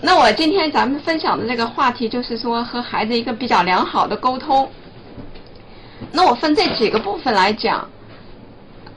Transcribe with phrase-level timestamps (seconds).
[0.00, 4.70] 那我今天咱们分享的这个话题就是说和孩子一个比较良好的沟通。
[6.12, 7.88] 那我分这几个部分来讲。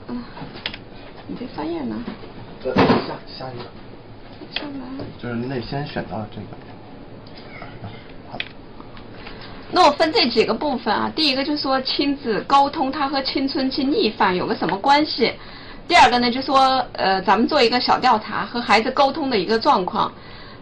[0.08, 0.22] 嗯，
[1.26, 1.96] 你这翻页呢？
[2.62, 2.70] 下
[3.26, 3.64] 下一个。
[4.60, 5.04] 上来。
[5.20, 6.46] 就是你得先选到这个。
[8.30, 8.38] 好。
[9.70, 15.32] 那我分这几个部分啊，第一个就是说亲子沟通，它和青春期逆反有个什么关系？
[15.88, 20.10] 第二个呢，就说呃，咱们做一个小调查，和孩子沟通的一个状况。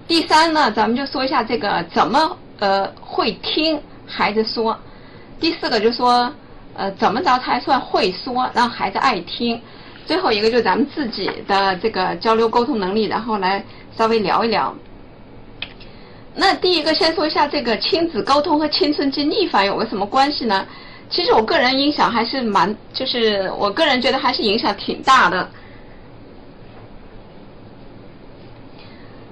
[0.08, 4.76] 第三呢，咱们就说一下这个怎么呃会听孩子说。
[5.38, 6.32] 第四个就说
[6.74, 9.60] 呃怎么着才算会说，让孩子爱听。
[10.04, 13.64] 最后一个就是咱们自己的这个交流沟通能力，然后来
[13.96, 14.74] 稍微聊一聊。
[16.34, 20.66] 那第一个先说一下这个亲子沟通和青春期逆反有个什么关系呢？
[21.10, 25.50] 其实我个人影响还是蛮，就是我个人觉得还是影响挺大的。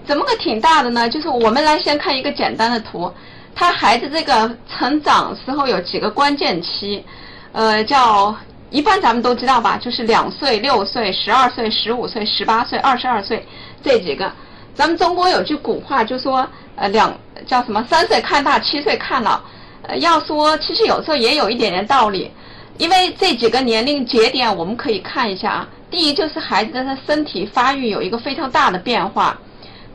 [0.05, 1.09] 怎么个挺大的呢？
[1.09, 3.13] 就是我们来先看一个简单的图，
[3.55, 7.05] 他孩子这个成长时候有几个关键期，
[7.53, 8.35] 呃，叫
[8.71, 13.47] 一般咱们都知道吧，就是两岁、六岁、十二岁、十五岁、十八岁、二十二岁
[13.85, 14.33] 这几个。
[14.75, 17.15] 咱们中国有句古话就说，呃，两
[17.47, 17.85] 叫什么？
[17.89, 19.41] 三岁看大，七岁看老。
[19.89, 22.31] 呃，要说其实有时候也有一点点道理，
[22.77, 25.69] 因为这几个年龄节点我们可以看一下啊。
[25.91, 29.39] 第一就是孩子的他身体发育有一个非常大的变化。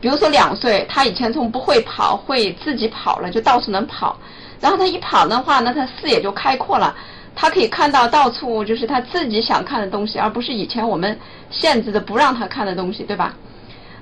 [0.00, 4.18] 比如说两岁，他以前从不会跑，会自己跑了，就到处能跑。
[4.60, 6.92] 然后他一跑的话，那他视野就开阔了，
[7.36, 11.16] 他可以看到到处就是他自己想看的东西，而不是以前我们
[11.50, 13.32] 限制的不让他看的东西，对吧？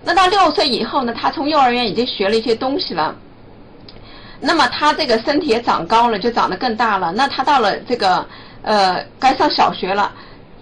[0.02, 3.14] 那到六岁以后呢，他从幼儿园已经学了一些东西了，
[4.44, 7.12] 那么他这个身体也长高了，就长得更大了。
[7.12, 8.26] 那他到了这个
[8.62, 10.12] 呃该上小学了，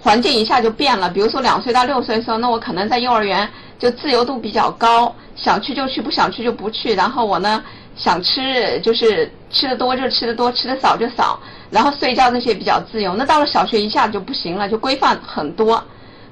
[0.02, 1.08] 环境一下就变了。
[1.08, 5.14] 比如说两岁到六岁的时候，那我可能在幼儿园就自由度比较高。
[5.34, 6.94] 想去就去，不想去就不去。
[6.94, 7.64] 然后我呢，
[7.96, 11.40] 想吃就是吃的多就吃的多，吃的少就少。
[11.70, 13.14] 然后睡觉这些比较自由。
[13.14, 15.82] 那到了小学一下就不行了，就规范很多，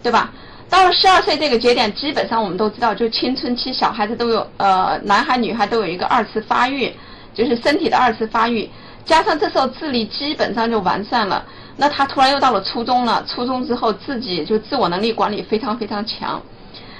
[0.02, 0.30] 对吧？
[0.68, 6.94] 到了十二岁这个节点，基本上我们都知道，就青春期小孩子都有呃，男孩女孩都有一个二次发育，
[7.38, 8.68] 就是身体的二次发育，
[9.04, 11.44] 加上这时候智力基本上就完善了。
[11.76, 16.42] 那他突然又到了初中了，初中之后自己就自我能力管理非常非常强。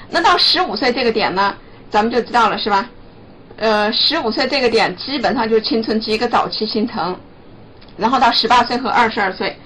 [0.09, 1.53] 那到十五岁这个点呢？
[1.89, 2.87] 咱们就知道了，是吧？
[3.57, 7.13] 呃，十五岁这个点基本上就是青春期一个早期形成，
[7.97, 9.59] 然后到十八岁和二十二岁，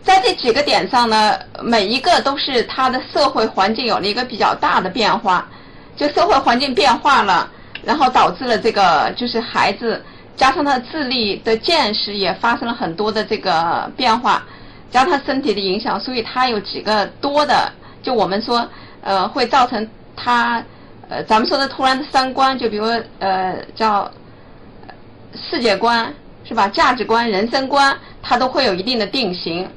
[0.00, 5.48] 在这几个点上呢，每一个都是他的社会环境有了一个比较大的变化，
[5.96, 7.50] 就社会环境变化了，
[7.86, 10.02] 然后导致了这个就是孩子
[10.36, 14.42] 加上他智力的见识也发生了很多的这个变化，
[14.90, 17.70] 加上他身体的影响，所以他有几个多的，
[18.02, 18.68] 就我们说
[19.02, 20.62] 呃会造成他。
[21.06, 22.86] 呃，咱们说的突然的三观，就比如
[23.18, 24.10] 呃叫
[25.34, 26.10] 世界观
[26.44, 26.66] 是吧？
[26.66, 29.68] 价值观、人生观，它都会有一定的定型。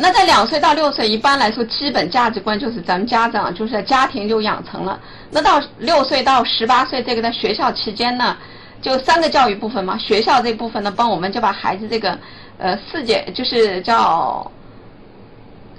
[0.00, 4.96] 那在两岁到六岁，一般来说，基本价值观就是咱们家长就是在家庭就养成了。
[5.28, 8.36] 那到六岁到十八岁这个在学校期间呢，
[8.80, 12.16] 就三个教育部分嘛，学校这部分呢，帮我们就把孩子这个
[12.58, 14.48] 呃世界就是叫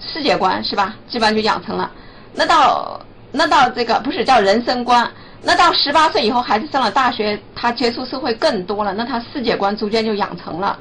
[0.02, 0.94] 世界观是吧？
[1.08, 1.90] 基本上就养成了。
[2.34, 3.00] 那到
[3.32, 5.10] 那到这个不是叫人生观，
[5.42, 10.78] 那到十八岁以后，孩子上了大学，他接触社会更多了，那他世界观逐渐就养成了。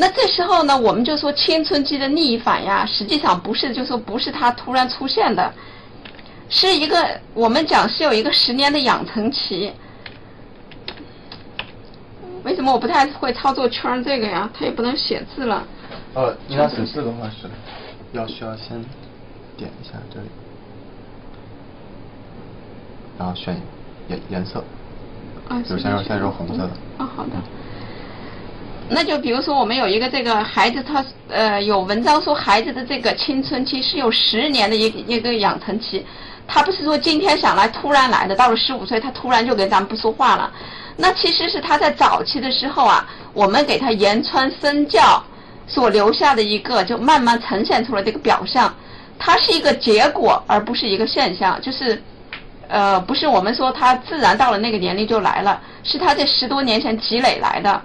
[0.00, 5.52] 那这时候呢，我们就说青春期的逆反呀，实际上不是，就说不是他突然出现的，
[6.48, 9.72] 是一个我们讲是有一个十年的养成期。
[12.44, 14.48] 为什么我不太会操作圈这个呀？
[14.56, 15.66] 它也不能写字了。
[16.14, 17.48] 呃，你要写字的话是
[18.12, 18.80] 要需要先
[19.56, 20.28] 点一下这里。
[23.18, 23.60] 然后选
[24.06, 24.62] 颜颜色，
[25.48, 26.70] 啊，就先先揉红色的。
[26.98, 27.32] 啊，好的。
[28.90, 36.04] 那就比如说，我们有一个这个孩子，他呃有文章说，孩子的这个青春期是有十年的一一个养成期，
[36.46, 40.50] 他不是说今天想来突然来的，到了十五岁他突然就跟咱们不说话了。
[40.96, 45.22] 那其实是他在早期的时候啊，我们给他言传身教
[45.66, 48.74] 所留下的一个，就慢慢呈现出来这个表象，
[49.18, 52.02] 它是一个结果，而不是一个现象，就是。
[52.70, 57.82] 呃，不是我们说他自然到了那个年龄就来了，是他这十多年前积累来的。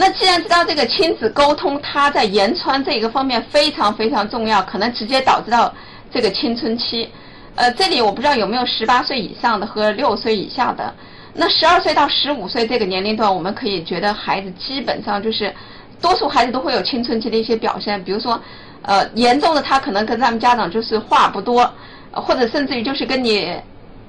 [0.00, 5.74] 那既然知道这个亲子沟通，他在言传这个方面非常非常重要，可能直接导致到
[6.08, 7.10] 这个青春期。
[7.56, 10.94] 呃，这里我不知道有没有十八岁以上的和六岁以下的。
[11.34, 15.52] 那十二岁到十五岁这个年龄段，我们可以觉得孩子基本上就是，
[16.00, 18.40] 多数孩子都会有青春期的一些表现，比如说，
[18.82, 21.68] 呃，严重的他可能跟咱们家长就是话不多。
[22.12, 23.52] 或者甚至于就是跟你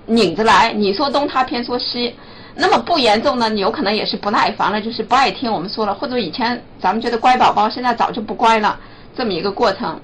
[0.06, 2.16] 拧着来，你说东他偏说西。
[2.56, 8.78] 那么不严重呢，你有可能也是不耐烦了，就是不爱听我们说了，或者以前咱们觉得乖宝宝，现在早就不乖了，
[9.16, 10.00] 这么一个过程。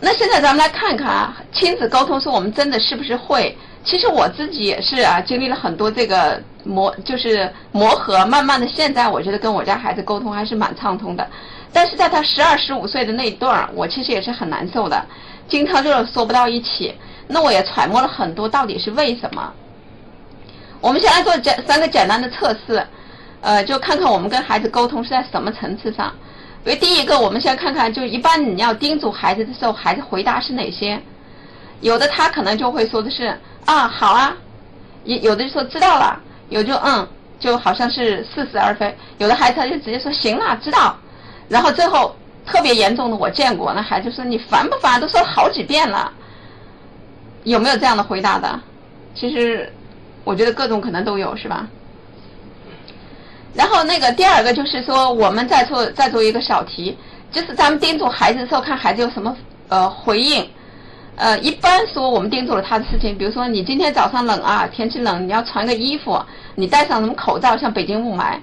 [0.00, 3.56] 那现在咱们来看看啊，亲子沟通说我们真的是不是会？
[3.84, 11.26] 其实我自己也是啊，经历了很多这个磨，就是磨合，慢慢的现在我觉得跟我家孩子沟通还是蛮畅通的。
[11.72, 15.04] 但是在他十二十五岁的那一段儿，我其实也是很难受的，
[15.48, 16.94] 经常就是说不到一起。
[17.26, 19.52] 那我也揣摩了很多，到底是为什么？
[20.80, 22.86] 我们先来做简三个简单的测试，
[23.40, 26.12] 呃，就看看我们跟孩子沟通是在什么层次上。
[26.64, 31.00] 因为第一个，我们先看看，就一般你要叮嘱孩子的时候，孩子回答是哪些？
[31.80, 34.36] 有的他可能就会说的是啊好啊，
[35.04, 37.08] 有有的就说知道了，有就嗯，
[37.38, 38.94] 就好像是似是而非。
[39.18, 40.96] 有的孩子他就直接说行了，知道。
[41.48, 42.14] 然后最后
[42.44, 45.00] 特别严重的我见过，那孩子说你烦不烦？
[45.00, 46.12] 都说了好几遍了。
[47.44, 48.60] 有没有这样的回答的？
[49.14, 49.72] 其实
[50.28, 51.66] 我觉得各种可能都有，是吧？
[53.54, 56.98] 然后那个第二个就是说，我们再做再做一个小题，
[57.32, 59.34] 就是咱们叮嘱孩子的时候，看孩子有什么
[59.68, 60.46] 呃回应。
[61.16, 66.22] 呃，一般说我们叮嘱了他的事情，比如说你今天早上冷啊，天气冷，你要穿个衣服，
[66.54, 68.36] 你戴上什么口罩，像北京雾霾。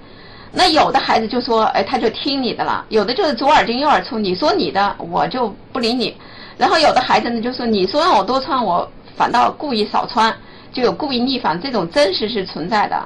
[0.51, 6.17] 那有的孩子就说，哎，他就听你的了；有的就是左耳进右耳出，你说你的，我就不理你。
[6.57, 10.35] 然后有的孩子呢，就说你说让我多穿，我反倒故意少穿，
[10.75, 13.01] 就有故意逆反，这种真实是存在的。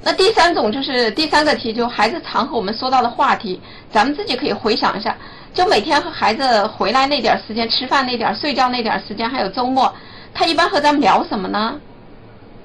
[0.00, 3.60] 那第三种就是第三个题，就孩子常和我们说到的话题，
[3.90, 5.16] 咱们自己可以回想一下，
[5.52, 9.92] 就每天和孩子回来那点时间，吃饭那点、睡觉那点时间，还有周末，
[10.32, 11.74] 他一般和咱们聊什么呢？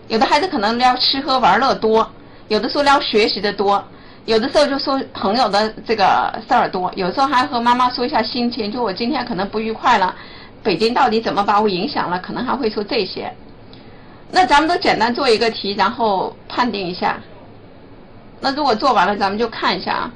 [0.10, 2.08] 有的孩子可能聊吃喝玩乐多，
[2.50, 3.84] 有的时候聊学习的多，
[4.26, 10.16] 有的时候就说朋友的这个事儿多，有时候还和妈妈说一下心情，就我今天可能不愉快了，
[10.62, 13.34] 北京到底怎么把我影响了，可能还会说这些。
[14.36, 17.18] 那咱们都简单做一个题，然后判定一下。
[18.42, 20.12] 那如果做完了，咱们就看一下啊。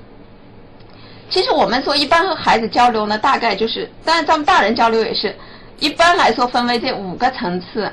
[1.30, 5.34] 其实我们说一般和孩子交流呢，大概就是，当然咱们大人交流也是，
[5.80, 7.90] 一般来说分为这五个层次。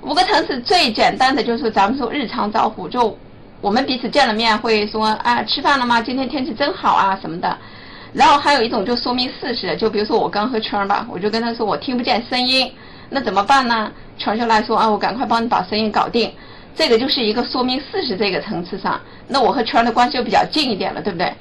[0.00, 3.14] 五个层次最简单的就是咱们说日常招呼，就
[3.60, 6.00] 我们彼此见了面会说啊吃饭了吗？
[6.00, 7.54] 今天天气真好啊什么的。
[8.14, 12.72] 然后还有一种就说明事实，就比如说我刚和圈儿吧，我就跟他说我听不见声音，
[13.08, 13.90] 那怎么办呢？
[14.18, 16.32] 圈就来说啊，我赶快帮你把生意搞定，
[16.74, 21.32] 这个就是一个说明事实这个层次上，那我和圈的关系就比较近一点了，对不对？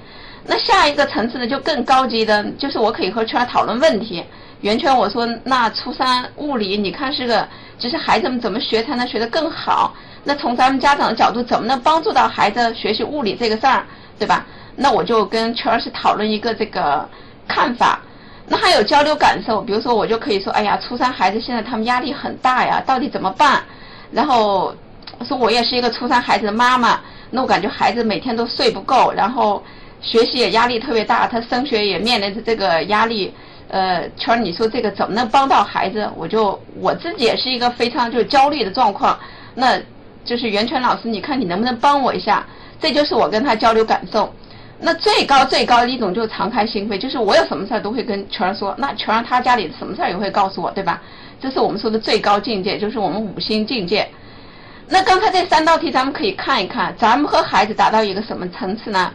[0.46, 4.24] 那下一个层次呢就更高级的，就是我可以和圈讨论问题。
[4.62, 7.48] 圆圈我说那初三物理你看是个，
[7.80, 9.96] 就是孩子们怎么学才能学得更好？
[10.24, 13.86] 那从咱们家长的角度，怎么能帮助到孩子学习物理这个事儿，
[14.20, 14.46] 对吧？
[14.76, 17.08] 那我就跟圈儿是讨论一个这个
[17.48, 18.02] 看法。
[18.48, 23.64] 那还有交流感受，比如说我就可以说，哎呀，初三孩子现在他们压力很大呀，到底怎么办？
[24.12, 24.74] 然后
[25.28, 27.00] 说我也是一个初三孩子的妈妈，
[27.32, 29.64] 那我感觉孩子每天都睡不够，然后
[30.00, 33.34] 学习也压力特别大，他升学也面临着这个压力。
[33.68, 36.08] 呃，圈你说这个怎么能帮到孩子？
[36.16, 39.20] 我就我自己也是一个非常就是焦虑的状况，
[39.56, 39.80] 那
[40.24, 42.46] 就是袁泉老师，你看你能不能帮我一下？
[42.80, 44.32] 这就是我跟他交流感受。
[44.78, 51.02] 那最高最高的一种就是敞开心扉，就是我有什么事儿都会跟全儿说，那全儿他家里什么事儿也会告诉我，对吧？
[51.40, 54.08] 这是我们说的最高境界，就是我们五星境界。
[54.88, 59.12] 那刚才这三道题咱们可以看一看，咱们和孩子达到一个什么层次呢？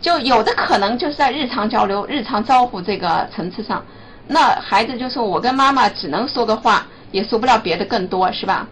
[0.00, 3.84] 就有的可能就是在日常交流、日常招呼这个层次上，
[4.26, 8.66] 那孩子就说我跟妈妈只能说个话，也说不了别的更多，是吧？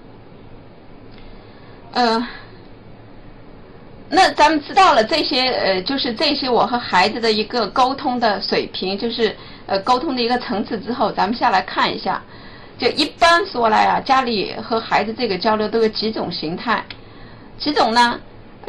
[1.92, 2.26] 嗯。
[4.14, 12.22] 那咱们知道了这些，呃，就是这些我和孩子的一个沟通的水平，就是呃沟通的一个层次之后，咱们下来看一下，
[12.78, 16.84] 就一般说来啊，家里和孩子这个交流都有几种形态，
[17.56, 18.20] 几种呢？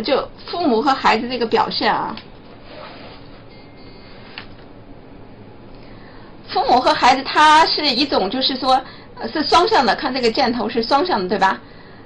[0.06, 2.16] 就父母和孩子这个表现啊，
[6.48, 8.82] 父母和孩子他是一种，就是说
[9.34, 11.60] 是双向的，看这个箭头是双向的，对吧？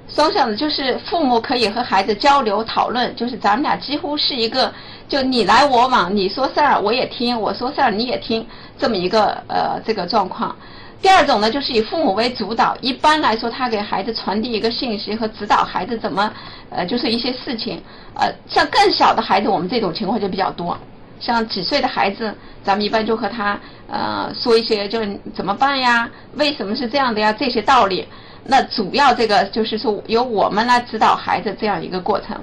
[0.08, 4.74] 双向的，就是父母可以和孩子交流讨论，就是咱们俩几乎是一个，
[5.08, 8.48] 就你来我往，你说事儿我也听，我说事儿你也听，
[8.80, 10.56] 这么一个呃这个状况。
[11.02, 16.34] 第二种呢，就是以父母为主导，一般来说他给孩子传递一个信息和指导孩子怎么
[16.70, 17.84] 呃就是一些事情，
[18.16, 20.76] 呃像更小的孩子，我们这种情况就比较多，
[21.20, 22.34] 像几岁的孩子，
[22.64, 28.08] 咱们一般就和他呃说一些就是怎么办呀，为什么是这样的呀这些道理。
[28.50, 32.36] 那主要这个就是说由我们来指导孩子这样一个过程。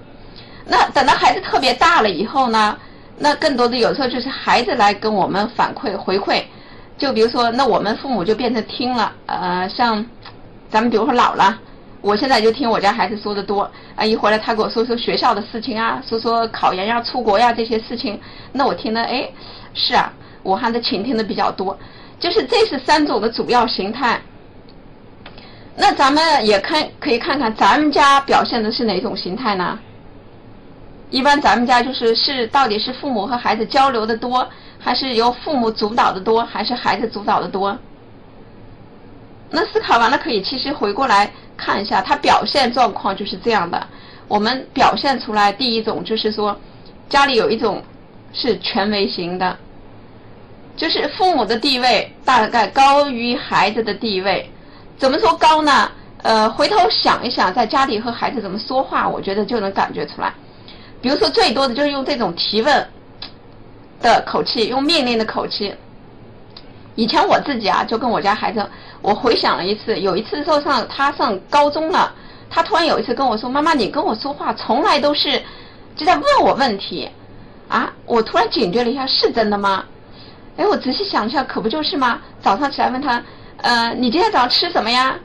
[0.67, 2.77] 那等到孩子特别大了以后呢，
[3.19, 6.43] 那更多的有时候就是孩子来跟我们反馈回馈。
[6.99, 10.05] 就比如说，那我们父母就变成听了，呃，像
[10.71, 11.59] 咱们比如说老了，
[12.01, 18.21] 我现在就听我家孩子说的多啊，一回来他给我说说学校的事情啊，说说考研呀、出国呀这些事情，
[18.53, 19.29] 那我听的哎，
[19.73, 21.77] 是啊，我还是倾听的比较多。
[22.21, 24.21] 就是这是三种的主要形态。
[25.77, 29.79] 那咱们也看可以看看咱们家表现的是哪种形态呢？
[31.11, 37.77] 一般咱们家就是是到底是父母和孩子交流的多，还是由父母主导的多，还是孩子主导的多？
[39.51, 43.87] 那思考完了可以其实回过来看一下，他表现状况就是这样的。
[44.27, 46.59] 我们表现出来第一种就是说，
[47.09, 47.83] 家里有一种
[48.33, 49.57] 是权威型的，
[50.77, 54.49] 就是父母的地位大概高于孩子的地位。
[54.99, 55.91] 怎么说高呢？
[56.23, 60.33] 呃，回头想一想，在家里和孩子怎么说话，我觉得就能感觉出来。
[61.03, 62.89] 比如说，最多的就是用这种提问
[64.01, 65.75] 的口气，用命令的口气。
[66.95, 68.67] 以前我自己啊，就跟我家孩子，
[69.03, 72.11] 我回想了一次，有一次的时候上他上高中了，
[72.49, 75.43] 他突然有一次跟我说：“妈妈，你跟我说话从来都是
[75.95, 77.11] 就在问我问题
[77.69, 79.85] 啊！”我突然警觉了一下，是真的吗？
[80.57, 82.21] 哎，我仔细想一下，可不就是吗？
[82.41, 83.23] 早上起来问他。
[83.65, 85.19] 呃，你今天早上吃什么呀？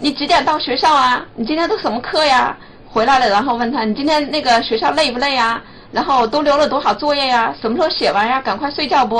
[0.00, 1.24] 你几点到学校啊？
[1.36, 2.56] 你今天都什么课呀？
[2.88, 5.62] 回来了，然后问他，你今天那个学校累不累呀？
[5.92, 7.54] 然后都留了多少作业呀？
[7.60, 8.40] 什么时候写完呀？
[8.40, 9.18] 赶快睡觉不？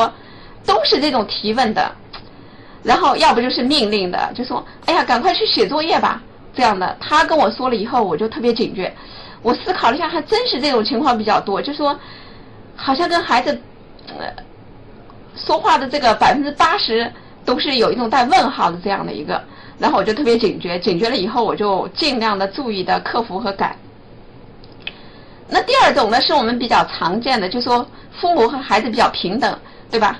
[0.66, 1.88] 都是这种提问的。
[2.82, 6.20] 然后要不就是命令的，就说，哎呀，赶快去写作业吧。
[6.52, 8.92] 这样的，他跟我说了以后，我就特别警觉。
[9.40, 11.96] 我思考了一下，还真是这种情况比较多，就说，
[12.74, 13.56] 好像跟孩子，
[14.18, 14.26] 呃，
[15.36, 17.08] 说话的这个百分之八十。
[17.44, 19.42] 都是有一种带问号的这样的一个，
[19.78, 23.76] 然后我就特别警觉，警觉了以后我就尽量的注意的克服和改。
[25.48, 27.86] 那第二种呢，是我们比较常见的，就说
[28.18, 29.58] 父母和孩子比较平等，
[29.90, 30.18] 对吧？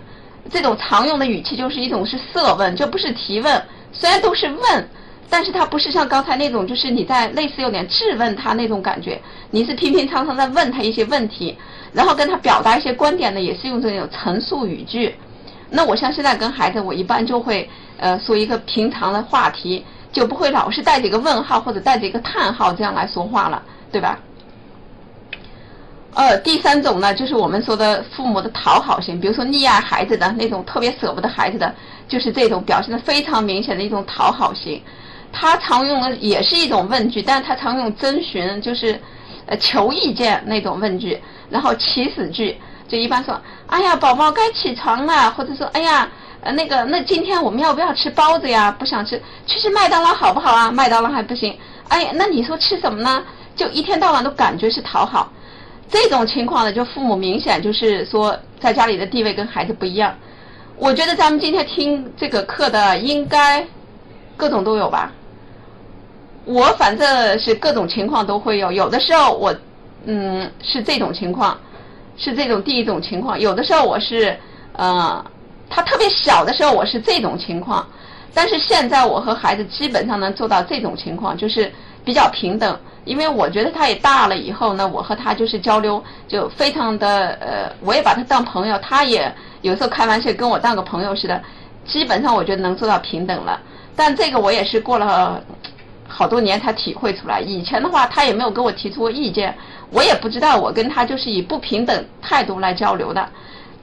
[0.50, 3.62] 这种常用的语气就是一种是设问，就不是提问。
[3.90, 4.88] 虽然都是问，
[5.30, 9.18] 但是它不是像刚才那种，就是你在类似有点质问他那种感觉，
[9.50, 11.56] 你是平平常常在问他一些问题，
[11.94, 15.14] 然后跟他表达一些观点呢，也是用这种陈述语句。
[15.74, 24.18] 那我像现在跟孩子，我一般就会呃说一个平常的话题，就不会老是带着一个问号或者带着一个叹号这样来说话了，对吧？
[26.14, 31.74] 呃，第三种呢，就是我们说的父母的讨好型，比如说溺爱孩子的那种特别舍不得孩子的，
[32.06, 34.80] 就是这种表现的非常明显的一种讨好型。
[35.32, 38.96] 他常用的也是一种问句，但是他常用征询，就是
[39.46, 42.56] 呃求意见那种问句，然后祈使句。
[42.86, 46.08] 就一般说，哎呀，宝宝该起床了，或者说，哎呀，
[46.42, 48.70] 呃，那个，那今天我们要不要吃包子呀？
[48.78, 50.70] 不想吃，去吃麦当劳好不好啊？
[50.70, 53.24] 麦当劳还不行，哎，那你说吃什么呢？
[53.56, 55.32] 就一天到晚都感觉是讨好，
[55.88, 60.14] 这种情况呢，就父母明显就是说在家里的地位跟孩子不一样。
[60.76, 63.66] 我觉得咱们今天听这个课的应该
[64.36, 65.10] 各种都有吧？
[66.44, 69.54] 我反正是各种情况都会有，有的时候我
[70.04, 71.58] 嗯是这种情况。
[72.16, 74.38] 是这种第一种情况，有的时候我是，
[74.72, 75.24] 呃，
[75.68, 77.86] 他特别小的时候我是这种情况，
[78.32, 81.72] 但是现在我和孩子基本上能做到这种情况，就是
[82.04, 91.42] 比较平等，因为我觉得他也大了以后呢，我和他就是交流就非常的，呃，我也把他当朋友，他也有时候开玩笑跟我当个朋友似的，
[91.86, 93.60] 基本上我觉得能做到平等了，
[93.96, 95.42] 但这个我也是过了
[96.16, 99.52] 好多年才体会出来，以前的话他也没有跟我提出过意见。
[99.90, 103.28] 我也不知道，我跟他就是以不平等态度来交流的，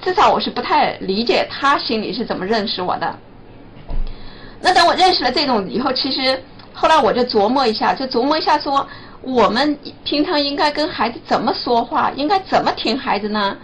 [0.02, 3.16] 至少我是不太理解他心里是怎么认识我的。
[4.62, 6.42] 那等我认识了这种以后，其实
[6.74, 8.88] 后来我就琢磨一下，就琢磨一下说，
[9.22, 13.58] 我们平常应该跟孩子怎么说话，应该怎么听孩子呢？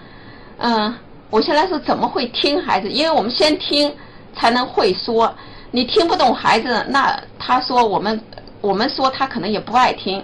[0.58, 0.94] 嗯，
[1.30, 3.96] 我先来说怎么会听孩子，因为我们先听
[4.36, 5.34] 才能会说。
[5.70, 8.20] 你听不懂孩子，那他说我们
[8.62, 10.24] 我们说他可能也不爱听。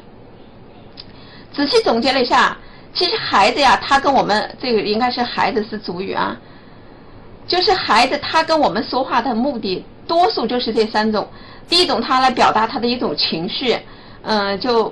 [1.54, 2.58] 仔细总结了一下，
[2.94, 6.36] 其实孩子呀，他跟我们这个应该是孩子是主语啊，
[7.48, 11.28] 就是孩子他跟我们说话的目的，多数就是这三种。
[11.70, 13.78] 第一种，他来表达他的一种情绪，
[14.24, 14.92] 嗯，就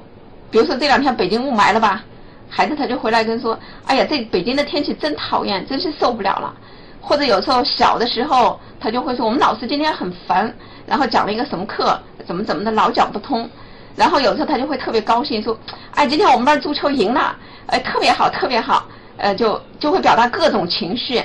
[0.50, 2.04] 比如说这两天北京雾霾了吧，
[2.50, 6.54] 孩子他就回来跟说，哎呀，这北京的天气真讨厌，真是受不了了。
[7.02, 10.54] 或者有时候小的时候，他就会说，我们老师今天很烦，
[10.86, 13.50] 然后讲了一个什么课，怎么怎么的，老讲不通。
[13.96, 15.58] 然后有时候他就会特别高兴，说
[15.96, 17.36] ：“哎，今天我们班足球赢了，
[17.68, 18.88] 哎，特别好，特别好。”
[19.18, 21.22] 呃，就就会表达各种情绪。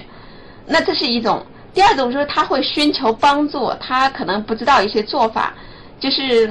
[0.66, 1.44] 那这是一种。
[1.72, 5.54] 第二种就是他会寻求帮助，他可能不知道一些做法，
[6.00, 6.48] 就是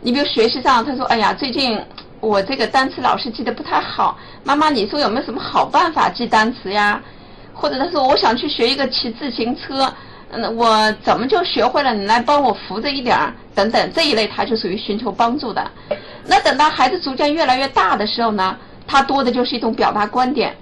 [0.00, 1.80] 你比如学习上，他说：“哎呀，最近
[2.20, 7.00] 我这个单词老是记得不太好，妈妈，你说有没有什么好办法记单词呀？”
[7.54, 9.92] 或者他说：“我想去学一个骑自行车，
[10.36, 11.94] 嗯，我怎么就学会了？
[11.94, 15.64] 你来帮我扶着一点儿，等等这一类，他就属于寻求帮助的。
[16.26, 20.54] 那等到孩子逐渐越来越大的时候呢，他多的就是一种表达观点，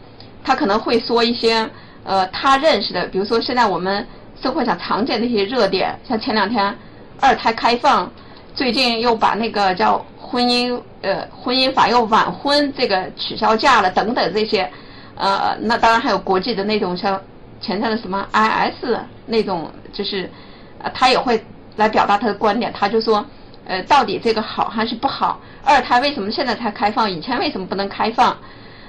[0.45, 1.69] 他可能会说一些
[2.05, 4.07] 呃他认识的，比如说现在我们
[4.43, 6.77] 社会上常见的一些热点，像前两天
[7.21, 8.11] 二胎开放，
[8.55, 14.71] 最近又把那个叫婚姻呃婚姻法又晚婚这个取消假了等等这些，
[15.15, 17.19] 呃，那当然还有国际的那种像
[17.63, 18.85] 前阵的什么 IS
[19.25, 20.29] 那种，就是
[20.83, 21.43] 呃他也会
[21.77, 23.25] 来表达他的观点，他就说。
[23.65, 25.41] 呃，到底这个好还是不好？
[25.63, 27.09] 二胎为什么现在才开放？
[27.09, 28.37] 以前为什么不能开放？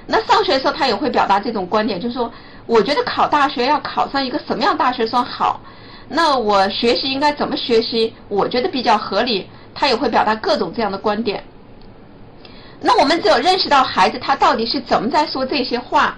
[0.08, 2.28] 那上学的时候他也会表达这种观点，就是说，
[2.66, 5.60] 我觉得考大学要考上一个什么样大学算好？
[6.08, 8.12] 那我学习应该怎么学习？
[8.28, 9.48] 我觉得比较合理。
[9.76, 11.44] 他也会表达各种这样的观点。
[12.80, 16.16] 那我们只有认识到孩子他到底是怎么在说这些话，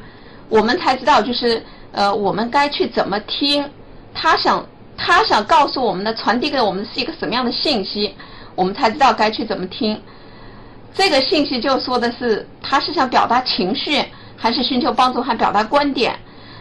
[0.49, 1.63] 我们才知道就是
[1.97, 3.65] 呃，我们该去怎么听
[4.13, 4.65] 他想
[4.99, 8.15] 他想告诉我们的传递给我们是一个什么样的信息。
[8.55, 9.99] 我们才知道该去怎么听，
[10.95, 14.03] 这个信息就说的是他是想表达情绪，
[14.37, 16.19] 还是寻求帮助，还表达观点。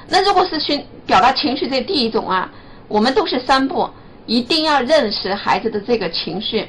[0.07, 2.49] 那如果是寻表达情绪这第一种啊，
[2.87, 3.89] 我们都是三步，
[4.25, 6.67] 一定要认识孩子的这个情绪。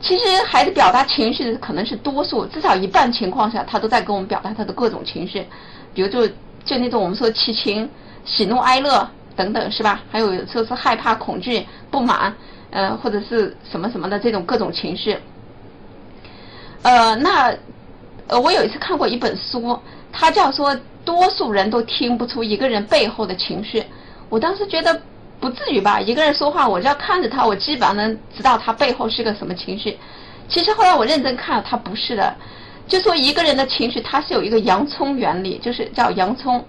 [0.00, 5.44] 其实孩子表达情绪的可能是多数，至少一半情况下他都在跟我们表达他的各种情绪，
[5.92, 6.26] 比如就
[6.64, 7.90] 就那种我们说七情，
[8.24, 10.02] 喜怒哀乐等等是吧？
[10.10, 12.34] 还有有时候是害怕、恐惧、不满。
[12.70, 15.16] 呃，或者是什么什么的这种各种情绪，
[16.82, 17.50] 呃，那
[18.26, 19.80] 呃，我有一次看过一本书，
[20.12, 23.82] 它叫说多数人都听不出一个人背后的情绪。
[24.28, 25.00] 我当时觉得
[25.40, 29.96] 不至于吧，一个人说话，我只要看着他，我基本上能知道他背后是个什么情绪。
[30.46, 32.36] 其实后来我认真看了，他不是的。
[32.86, 36.62] 就说一个人的情绪，它是有一个洋葱原理，就是叫洋葱。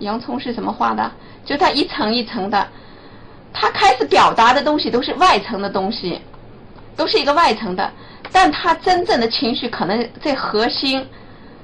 [0.00, 1.10] 洋葱是什么画的？
[1.46, 2.66] 就它一层一层的。
[3.52, 6.20] 他开始表达的东西都是外层的东西，
[6.94, 7.90] 都是一个外层的，
[8.30, 11.04] 但他真正的情绪可能最核心，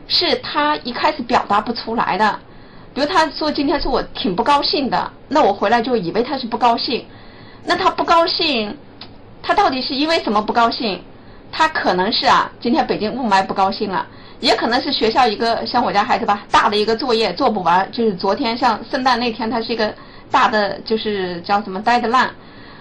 [0.09, 2.39] 是他一开始表达不出来的。
[2.93, 7.07] 比如他说今天是我挺不高兴的，那我回来就以为他是不高兴。
[7.65, 8.77] 那他不高兴，
[9.43, 11.01] 他到底是因为什么不高兴？
[11.57, 14.07] 他可能是啊，今天北京雾霾不高兴了，
[14.41, 19.95] 也可能是学校一个像我家孩子吧，大的一个作业做不完，就是昨天像圣诞那天，他是一个。
[20.29, 22.29] 大的就是叫什么呆的烂，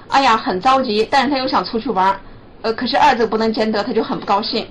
[0.10, 2.20] 哎呀很着急，但是他又想出去玩，
[2.64, 4.68] 呃可是二者不能兼得，他就很不高兴。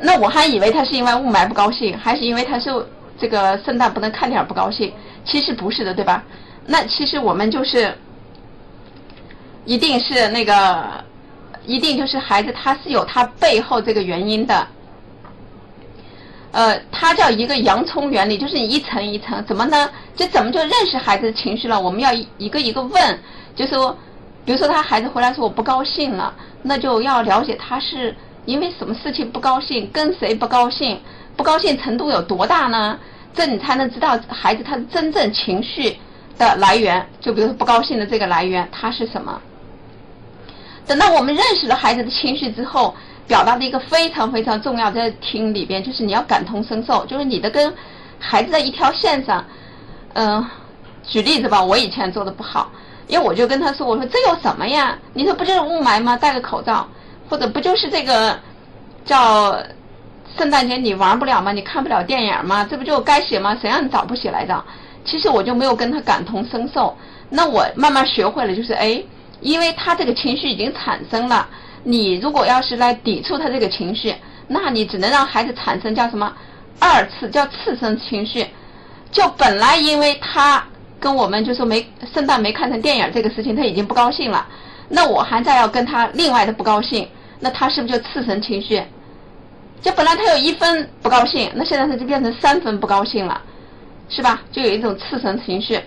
[0.00, 2.70] 那我还以为他是因为雾霾不高兴，还是因为他是
[3.18, 4.92] 这个圣诞不能看点不高兴？
[5.24, 6.22] 其实不是的，对吧？
[6.66, 7.92] 那其实我们就是，
[9.64, 11.04] 一定是那个，
[11.66, 14.66] 一定就是孩子他是有他背后这个原因的。
[16.52, 19.88] 呃，它叫一个洋葱原理，就是一层一层，怎么呢？
[20.14, 21.80] 就怎么就认识孩子的情绪了？
[21.80, 23.18] 我们要一个一个问，
[23.56, 23.96] 就说，
[24.44, 31.00] 比如说他孩子回来说我不高兴了，那就要了解他是因为什么事情不高兴，跟谁不高兴，
[31.38, 32.98] 不高兴程度有多大呢？
[33.32, 35.96] 这你才能知道孩子他的真正情绪
[36.36, 37.02] 的来源。
[37.18, 39.40] 就比如说不高兴的这个来源，它是什么？
[40.86, 42.94] 等到我们认识了孩子的情绪之后。
[43.24, 47.72] 表达的一个非常非常重要，在听里边就是你要感同身受，就是你的跟
[48.18, 49.42] 孩子在一条线上。
[50.14, 50.44] 嗯，
[51.04, 52.70] 举例子吧，我以前做的不好，
[53.06, 54.98] 因为我就跟他说，我说这有什么呀？
[55.14, 56.16] 你说不就是雾霾吗？
[56.16, 56.86] 戴个口罩，
[57.30, 58.38] 或者不就是这个
[59.04, 59.56] 叫
[60.36, 61.52] 圣诞节你玩不了吗？
[61.52, 62.66] 你看不了电影吗？
[62.68, 63.56] 这不就该写吗？
[63.58, 64.62] 谁让你早不写来着？
[65.04, 66.94] 其实我就没有跟他感同身受。
[67.30, 69.02] 那我慢慢学会了，就是哎，
[69.42, 71.46] 因为他这个情绪已经产生了。
[71.84, 74.14] 你如果要是来抵触他这个情绪，
[74.48, 76.32] 那你只能让孩子产生叫什么
[76.78, 78.46] 二次叫次生情绪，
[79.10, 80.64] 就本来因为他
[81.00, 84.46] 跟我们就说没圣诞没看成电影这个事情他已经不高兴了，
[84.88, 87.08] 那我还在要跟他另外的不高兴，
[87.40, 88.80] 那他是不是就次生情绪？
[89.80, 93.42] 就本来他有一分不高兴，那现在他就变成三分不高兴了，
[94.08, 94.40] 是吧？
[94.52, 95.80] 就有一种次生情绪，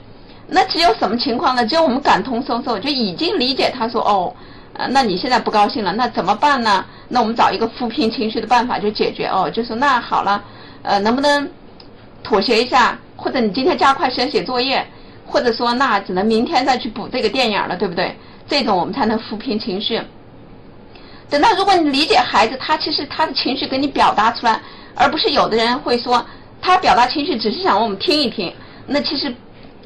[0.48, 1.66] 那只有什么情况呢？
[1.66, 4.34] 只有我们感同身受，就已经理解他说哦。
[4.78, 6.84] 呃，那你现在不高兴了，那怎么办呢？
[7.08, 10.44] 那我们找一个抚平情绪的办法就解决哦，就说那好了，
[10.84, 11.50] 呃，能不能
[12.22, 13.00] 妥协一下？
[13.16, 14.86] 或者你今天加快时间写作业，
[15.26, 18.14] 或者说那只能明天再去补这个电影了，对不对？
[18.50, 20.02] 这种我们才能抚平情绪。
[21.30, 24.60] 等到如果你理解孩子，他其实他的情绪给你表达出来，
[24.94, 26.24] 而不是有的人会说
[26.62, 28.54] 他表达情绪只是想我们听一听，
[28.86, 29.34] 那其实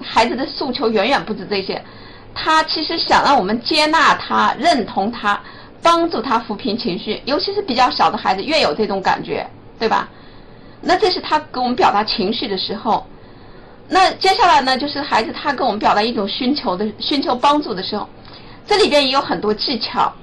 [0.01, 1.81] 孩子的诉求远远不止这些。
[2.33, 5.39] 他其实想让我们接纳他、认同他、
[5.81, 9.45] 帮助他抚平情绪，尤其是比较小的孩子越有这种感觉，
[9.77, 10.07] 对吧？
[10.81, 13.05] 那这是他给我们表达情绪的时候。
[13.89, 18.07] 那接下来呢，就是孩子他跟我们表达一种寻求的寻求帮助的时候，
[18.65, 20.13] 这里边也有很多技巧。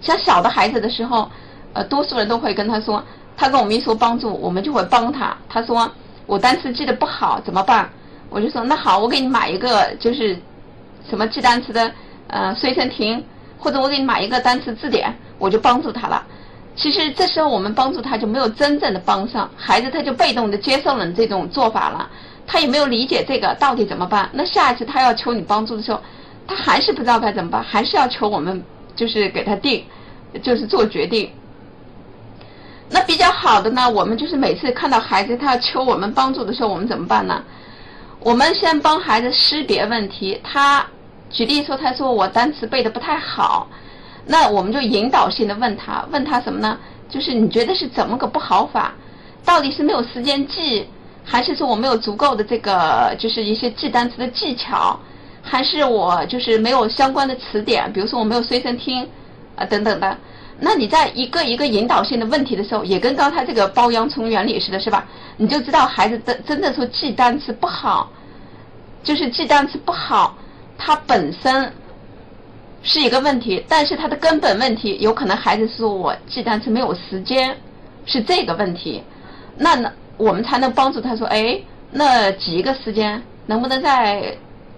[0.00, 1.28] 像小的孩子的时候，
[1.72, 3.02] 呃，多数人都会跟他说，
[3.36, 5.34] 他跟我们一说帮助，我们就会帮他。
[5.48, 5.90] 他说
[6.26, 7.90] 我单词记得不好怎么办？
[8.34, 10.36] 我就说那好，我给你买一个就是
[11.08, 11.92] 什么记单词的
[12.26, 13.24] 呃随身听，
[13.56, 16.26] 或者我给你买一个单词字典，我就帮助他了。
[16.74, 22.10] 其实这时候我们帮助他就没有真正的帮上，孩子他就被动的接受了你这种做法了，
[22.44, 24.28] 他也没有理解这个到底怎么办。
[24.32, 26.00] 那下一次他要求你帮助的时候，
[26.44, 28.60] 他还是不知道该怎么办，还是要求我们
[28.96, 29.84] 就是给他定。
[30.42, 31.30] 就是做决定。
[32.90, 37.40] 那比较好的呢，我们就是每次看到孩子他求我们帮助的时候，我们怎么办呢？
[38.24, 40.40] 我们先帮孩子识别问题。
[40.42, 40.84] 他
[41.30, 43.68] 举例说，他说我单词背的不太好，
[44.24, 46.78] 那我们就引导性的问他，问他什么呢？
[47.10, 48.94] 就是你觉得是怎么个不好法？
[49.44, 50.88] 到底是没有时间记，
[51.22, 54.98] 还是说我没有足够的这个就是一些记单词的技巧，
[55.42, 57.92] 还是我就是没有相关的词典？
[57.92, 59.06] 比如说我没有随身听。
[59.56, 60.18] 啊，等等的，
[60.64, 65.06] 那你在一个一个引导性的问题的时候，也跟刚才这个包洋葱原理似的，是吧？
[65.36, 68.10] 你就知道孩子真真的说记单词不好，
[69.02, 70.38] 就是记单词不好，
[70.78, 71.70] 它本身
[72.82, 77.54] 是一个问题，但是它的根本问题有可能孩子说我记单词没有时间，
[78.06, 79.02] 是这个问题。
[79.58, 84.34] 那呢，我们才能帮助他说，哎，那挤一个时间，能不能在？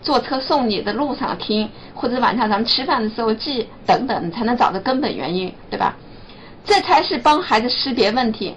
[0.06, 5.96] 坐车送你的路上听，或者晚上咱们吃饭的时候记等等，你才能找到根本原因，对吧？
[6.64, 8.54] 这才是帮孩子识别问题。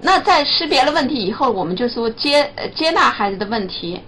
[0.00, 4.00] 那在识别了问题以后，我们就说接接纳孩子的问题。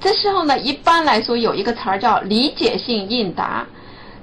[0.00, 3.66] 这时候呢，一般来说有一个词儿叫理解性应答，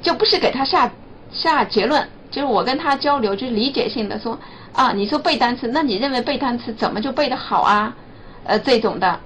[0.02, 0.90] 就不是给他下
[1.34, 4.40] 下结论，就是我跟他交流，就是理解性的说
[4.72, 7.94] 啊，你说背单词，那你认为背单词怎么就背得好啊？
[8.46, 9.20] 呃，这种的。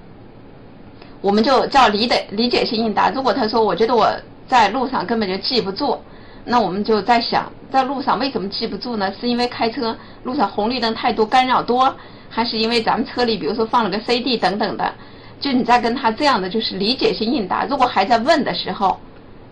[1.20, 3.10] 我们就叫理解理解性应答。
[3.10, 4.08] 如果他说我觉得我
[4.48, 5.98] 在路上根本就记不住，
[6.44, 9.12] 那我们就在想，在路上为什么记不住呢？
[9.20, 11.94] 是因为开车路上红绿灯太多干扰多，
[12.30, 14.92] 还是因为咱们车里比如说放了个 CD 等等的？
[15.40, 17.64] 就你在跟他这样的就是理解性应答。
[17.66, 18.98] 如果还在问的时候，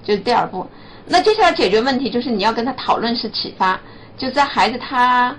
[0.02, 0.66] 就是第二步。
[1.07, 3.79] 那接下来解决问题就是你要跟他讨论式启发。
[4.16, 5.37] 就在孩子他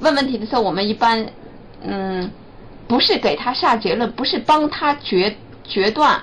[0.00, 1.26] 问问题的时候，我们一般
[1.82, 2.30] 嗯
[2.86, 5.34] 不是给他下结论，不是帮他决。
[5.68, 6.20] 决断，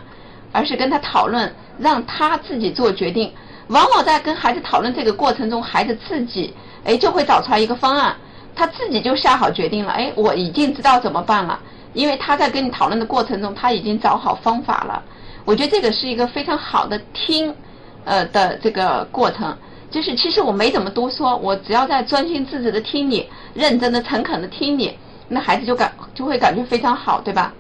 [0.52, 3.32] 而是跟他讨论，让他自己做决定。
[3.68, 6.54] 往往在跟孩子讨论这个过程中，孩子自己
[6.84, 8.16] 哎就会找出来一个方案，
[8.56, 9.92] 他自己就下好决定了。
[9.94, 11.60] 哎，我已经知道怎么办了，
[11.94, 15.04] 因为他在跟你讨论的过程中，他已经找好方法了。
[15.46, 17.56] 我觉得这个是一个非常好的听，
[18.04, 19.56] 呃的这个过程。
[19.92, 24.98] 就是其实我没怎么多说，我只要在专心致志的听你，认真的、诚恳的听你，
[25.30, 27.54] 那孩子就感就会感觉非常好，对吧？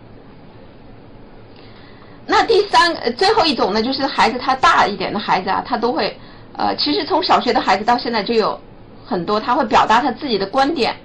[2.28, 6.20] 那第三，最后一种呢，就是孩子他大一点的孩子啊，他都会，
[6.58, 8.60] 呃，其实从小学的孩子到现在就有
[9.06, 10.96] 很多，他会表达他自己的观点，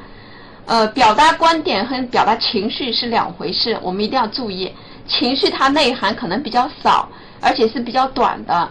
[0.64, 4.74] 呃，表达观点和表达情绪是两回事，我们一定要注意，
[5.06, 7.06] 情绪它内涵可能比较少，
[7.38, 8.70] 而且是比较短的，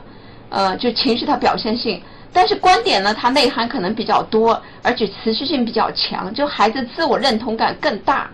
[0.49, 2.01] 呃，就情绪它表现性，
[2.33, 8.27] 但是观点呢，它内涵可能比较多，而且持续性比较强，就孩子自我认同感更大，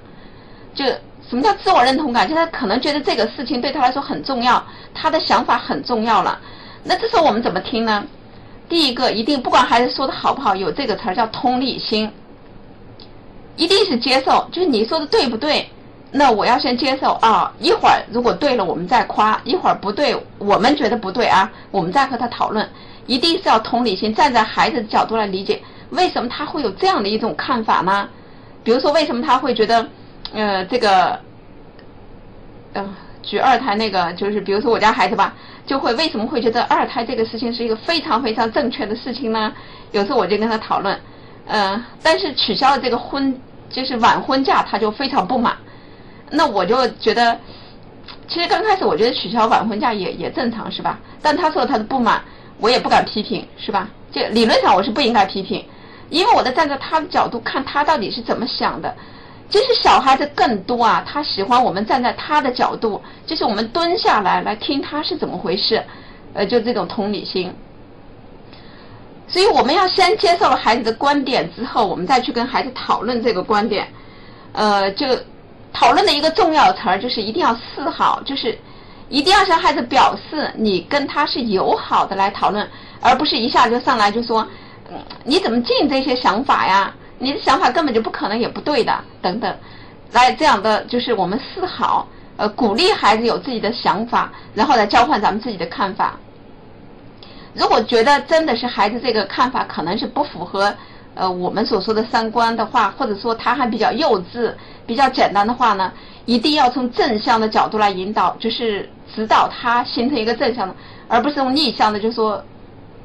[0.73, 0.85] 就。
[1.27, 2.29] 什么叫自我认同感？
[2.29, 6.39] 就他可能觉得这个事情对他来说很重要，他的想法很重要了。
[6.83, 8.05] 那这时候我们怎么听呢？
[8.69, 12.11] 第一个，一定不管孩子说的好不好，有这个词儿叫同理心，
[13.55, 15.67] 一定是接受，就是你说的对不对？
[16.11, 17.51] 那我要先接受啊。
[17.59, 22.67] 一会儿如果对了，我们再夸；一会儿不对，我们觉得不对啊，我们再和他讨论。
[23.07, 28.07] 一定是要同理心，站在孩子的角度来理解，为什么他会有这样的一种看法呢？
[28.63, 29.87] 比如说，为什么他会觉得？
[30.33, 31.19] 呃，这个，
[32.73, 35.33] 嗯，举二胎那个，就是比如说我家孩子吧，
[35.65, 39.53] 就会为什么会觉得二胎这个事情是一个非常非常正确的事情呢？
[39.91, 40.99] 有时候我就跟他讨论，
[41.47, 45.55] 嗯，但是取消了这个婚，就是晚婚假，他就非常不满。
[46.31, 47.39] 那我就觉得，
[48.27, 50.99] 其实刚开始我觉得取消晚婚假也也正常，是吧？
[51.21, 52.21] 但他说他的不满，
[52.59, 53.87] 我也不敢批评，是吧？
[54.11, 55.63] 就理论上我是不应该批评，
[56.09, 58.93] 因为我在站在他的角度看他到底是怎么想的。
[59.49, 65.83] 其实小孩子更多啊，他喜欢我们站在他的角度，就是我们蹲下来来听他是怎么回事，
[66.33, 67.53] 呃，就这种同理心。
[69.27, 73.87] 所以我们要先接受了孩子的观点之后，我们再去跟孩子讨论这个观点。
[74.51, 75.05] 呃，就
[75.73, 78.57] 讨论的一个重要词儿就是一定要示好，就是
[79.09, 82.67] 一定要向孩子表示你跟他是友好的来讨论，
[82.99, 84.47] 而不是一下就上来就说，
[84.89, 86.93] 嗯，你怎么进这些想法呀？
[87.17, 89.55] 你的想法根本就不可能，也不对的，等等，
[90.11, 96.17] 来这样的就是我们示好，呃，鼓励孩子有自己的想法，然后来交换咱们自己的看法。
[97.53, 100.75] 如果觉得真的是孩子这个看法可能是不符合
[101.13, 104.53] 呃我们所说的三观的话，或者说他还比较幼稚、
[104.85, 105.89] 比较简单的话呢，
[106.25, 110.75] 一定要从正向的角度来引导，就是指导他形成一个正向的，
[111.07, 112.43] 而不是用逆向的，就是说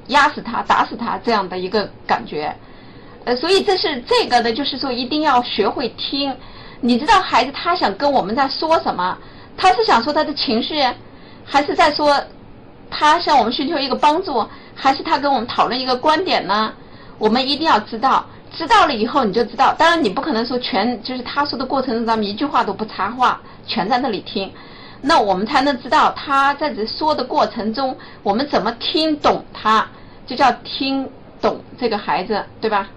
[0.09, 2.53] 压死他、打死他这样的一个感觉。
[3.25, 6.35] 呃，所以这是这个呢，就是说一定要学会听。
[6.81, 9.17] 你知道孩子他想跟我们在说什么？
[9.57, 10.83] 他是想说他的情绪，
[11.45, 12.19] 还是在说？
[12.93, 16.73] 他向我们寻求一个帮助，还是他跟我们讨论一个观点呢？
[17.19, 19.73] 我们一定要知道，知道了以后你就知道。
[19.75, 24.53] 当然，你不可能说全就是他说的过程中，咱们一句话都不插话，全在那里听。
[25.03, 29.87] 那我们才能知道他在这说的过程中，我们怎么听懂他，
[30.27, 31.09] 就叫听
[31.41, 32.89] 懂这个孩子，对吧？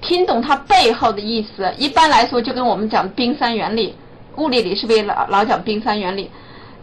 [0.00, 1.72] 听懂他背后的意思。
[1.76, 3.94] 一般来说，就跟我们讲冰山原理，
[4.36, 6.30] 物理里是不是老老讲冰山原理？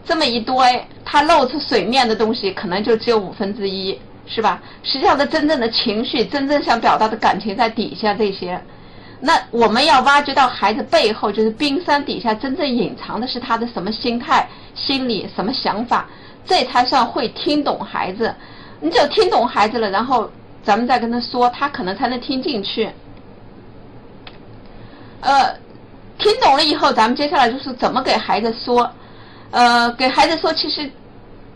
[0.06, 0.56] 这么一堆，
[1.04, 4.62] 它露出水面的东西可能就只有五分之一，是吧？
[4.84, 8.62] 实际上，的真正的情绪、真正想表达的感情在底下这些。
[9.20, 16.08] 那我们要挖掘到孩子背后，就是冰山底下真正隐藏的是他的什么心态、心理、什么想法，
[16.46, 18.34] 这才算会听懂孩子。
[18.80, 20.30] 你只有听懂孩子了，然后
[20.64, 22.88] 咱们再跟他说，他可能才能听进去。
[25.22, 25.58] 呃，
[26.18, 28.90] 听懂了以后，咱们接下来就是怎么给孩子说。
[29.52, 30.90] 呃，给孩子说，其实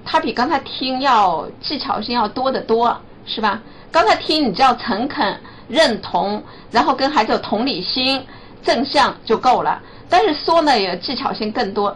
[0.06, 2.96] 他比刚才听要技巧性要多得多，
[3.26, 3.62] 是吧？
[3.92, 8.26] 刚才听你只要诚恳、认同，然后跟孩子有同理心、
[8.64, 9.82] 正向就够了。
[10.10, 11.96] 但是说呢，也技巧性更多。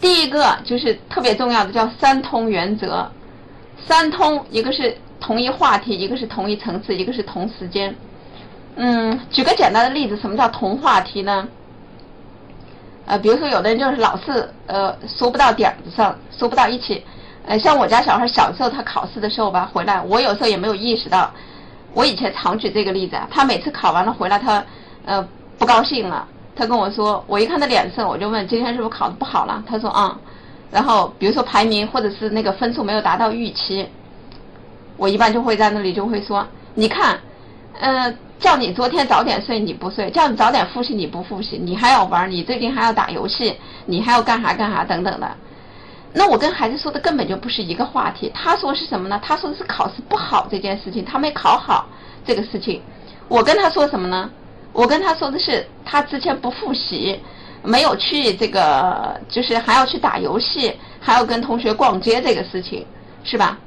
[0.00, 3.10] 第一个就是特别重要的，叫三通原则。
[3.86, 7.94] 三通，一个是同一话题，一个是同一层次，一个是同时间。
[8.76, 11.46] 嗯，举个简单的例子，什么叫同话题呢？
[13.06, 17.04] 呃，比如说有的人就是老是呃说不到点子上，说不到一起。
[17.46, 21.30] 呃，像我家小孩小时候他考试的时候吧，回来我有时候也没有意识到。
[21.92, 24.64] 我以前常举这个例子，他每次考完了回来，他
[25.04, 29.62] 呃不高兴了，他跟我说，我一看他脸色，我就问今天是不是考的不好了？
[29.68, 30.18] 他说啊。
[30.72, 33.86] 然后比如说排名或者是那个分数没有达到预期，
[34.96, 37.20] 我一般就会在那里就会说，你看，
[37.78, 38.12] 呃。
[38.38, 45.30] 叫你昨天早点睡你不睡，叫你早点复习你不复习，你还要玩，你最近还要打游戏，你还要干啥干啥等等的。
[46.12, 48.30] 那我跟孩子说的根本就不是一个话题。
[48.34, 49.18] 他说是什么呢？
[49.24, 51.86] 他说的是考试不好这件事情，他没考好
[52.26, 52.82] 这个事情。
[53.28, 54.30] 我跟他说什么呢？
[54.72, 57.20] 我跟他说的是他之前不复习，
[57.62, 62.86] 没有去这个，就是还要去打游戏，还要跟同学逛街这个事情，
[63.24, 63.58] 是吧？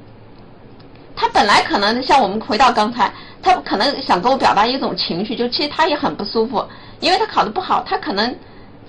[1.16, 3.12] 他本来可能像我们回到刚才。
[3.42, 6.66] 他可能想跟我表达一种情绪，就其实他也很不舒服，
[7.00, 8.36] 因为他考得不好，他可能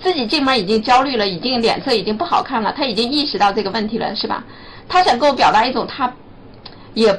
[0.01, 4.43] 自己进门已经焦虑了，已经脸色已经不好看了，他已经意识到这个问题了，是吧？
[4.87, 6.11] 他想跟我表达一种他
[6.93, 7.17] 也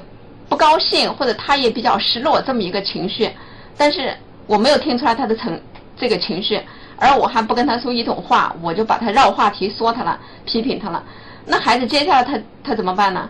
[0.48, 3.30] 不高兴，或者他也比较失落这么一个情绪，
[3.76, 4.14] 但是
[4.46, 5.58] 我没有听出来他的成
[5.96, 6.60] 这个情绪，
[6.96, 11.02] 而我还不跟他说一种话，我就把他绕话题说他了，批评他了。
[11.46, 13.28] 那孩子接下来他他怎么办呢？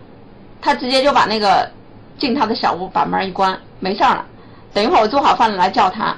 [0.63, 1.71] 他直接就把那个
[2.19, 3.59] 进他的小屋，把门一关。
[3.81, 4.25] 没事儿了，
[4.73, 6.15] 等一会儿我做好饭了来叫他，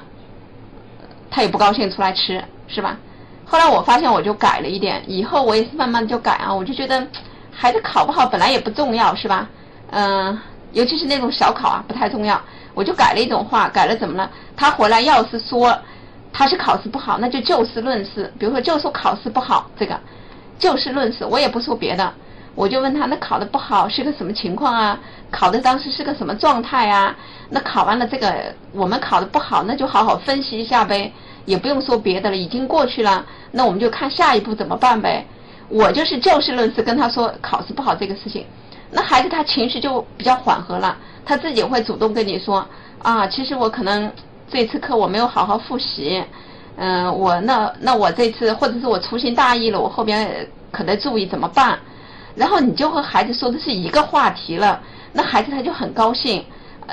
[1.31, 2.97] 他也不高兴出来吃，是吧？
[3.45, 7.07] 后来我发现我就改了一点，以后我也是慢慢就改啊，我就觉得
[7.51, 9.49] 孩子考不好本来也不重要，是吧？
[9.91, 10.37] 嗯，
[10.71, 12.39] 尤其是那种小考啊不太重要，
[12.73, 14.29] 我就改了一种话，改了怎么了？
[14.57, 15.77] 他回来要是说
[16.31, 19.99] 他是考试不好，那就就事论事，比如说就说考试不好这个，
[20.57, 22.13] 就事论事，我也不说别的。
[22.55, 24.99] 我就问他，那考的不好是个什么情况啊？
[25.31, 27.15] 考的当时是个什么状态啊？
[27.49, 31.11] 那考完了这个，我们考的不好，那就好好分析一下呗，
[31.45, 35.25] 也不用说别的了，已经过去了，那我们就看下一步怎么办呗。
[35.69, 38.45] 我就是就事论事跟他说考试不好这个事情，
[38.91, 42.63] 那孩子他情绪就比较缓和了，他自己会主动跟你说
[43.01, 44.11] 啊，其实我可能
[44.51, 46.23] 这次课我没有好好复习，
[46.75, 51.79] 嗯，我那那我这次或者是我粗心大意了，我后边可得注意怎么办？
[52.35, 56.43] 然后你就和孩子说的是一个话题了，那孩子他就很高兴。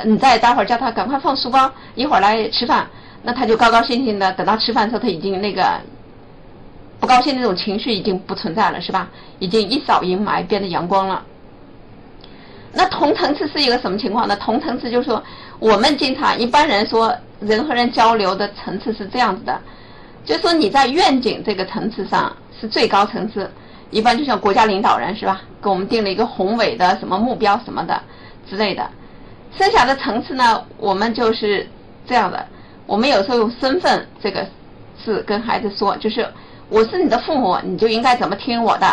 [0.05, 2.87] 你再待会儿叫他赶快放书包，一会儿来吃饭，
[3.23, 4.33] 那他就高高兴兴的。
[4.35, 5.65] 等到吃饭的时候，他已经那个
[7.01, 9.09] 不高兴那种情绪已经不存在了，是吧？
[9.41, 11.23] 已经一扫阴霾，变得阳光了。
[12.73, 14.37] 那同层次是一个什么情况呢？
[14.37, 15.21] 同层次就是说，
[15.59, 19.61] 我们经常一般人说人和人交流的层次是这样子的，
[20.25, 23.51] 就是说你在愿景这个层次上是最高层次。
[23.91, 28.01] 一般就像国家领导人是吧，给我们定了一个宏伟的什么目标什么的
[28.49, 28.89] 之类的。
[29.57, 31.69] 剩下的层次呢，我们就是
[32.07, 32.47] 这样的。
[32.87, 34.47] 我们有时候用身份这个
[35.05, 36.27] 字跟孩子说，就是
[36.69, 38.87] 我是你的父母，你就应该怎么听我的。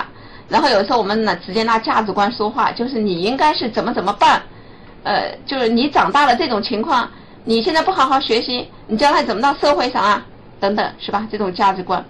[0.50, 4.42] 然后有时候我们呢直接拿价值观说话，就是你应该是怎么怎么办，
[5.04, 7.10] 呃，就是你长大了这种情况，
[7.44, 10.26] 你现在不好好学习，你将来怎么到社会上啊？
[10.60, 11.28] 等等，是吧？
[11.32, 12.04] 这种价值观。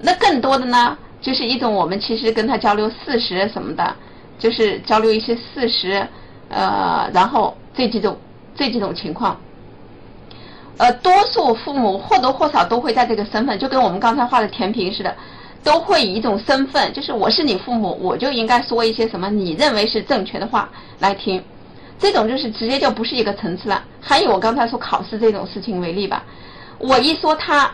[0.00, 3.94] 那更多的呢，就是一种我们其实跟他交流事实什么的，
[4.38, 6.06] 就是交流一些事实，
[6.48, 8.18] 呃，然后这几种
[8.56, 9.38] 这几种情况。
[10.78, 15.14] 呃，多数父母或多或少都会在这个身份，就跟我们刚才画的填平似的。
[15.62, 21.44] 都会以一种身份，就是我是你父母，我就应该说一些什么你认为是正确的话来听，
[21.98, 23.84] 这种就是直接就不是一个层次了。
[24.00, 26.24] 还以我刚才说考试这种事情为例吧，
[26.78, 27.70] 我一说他，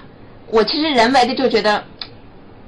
[0.50, 1.80] 我其实人为的就觉得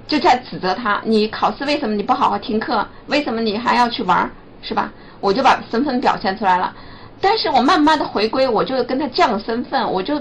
[0.08, 2.84] 就在指责他，你考试为什么你不好好听课？
[3.06, 4.28] 为什么你还要去玩？
[4.62, 4.90] 是吧？
[5.20, 6.74] 我就把身份表现出来了。
[7.20, 10.20] 但是我慢慢的回归，我就跟他降身份，我就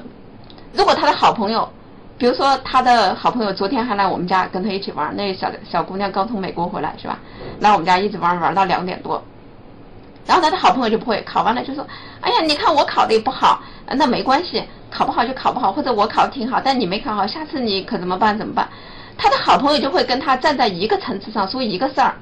[0.73, 1.67] 如果他的好朋友。
[2.19, 7.19] 比如说，他的好朋友昨天还来我们家跟他一起玩，那小小姑娘刚从美国回来，是吧？
[7.59, 9.23] 来我们家一直玩玩到两点多。
[10.25, 11.85] 然后他的好朋友就不会考完了就说
[12.21, 18.35] ：“哎呀，你看我考的也不好，那没关系，考不好就考不好，或者我考的挺好，但你没考好，下次你可怎么办？
[18.35, 18.67] 怎么办？”
[19.17, 22.15] 他的好朋友就会跟他站在一个层次上说一个事儿。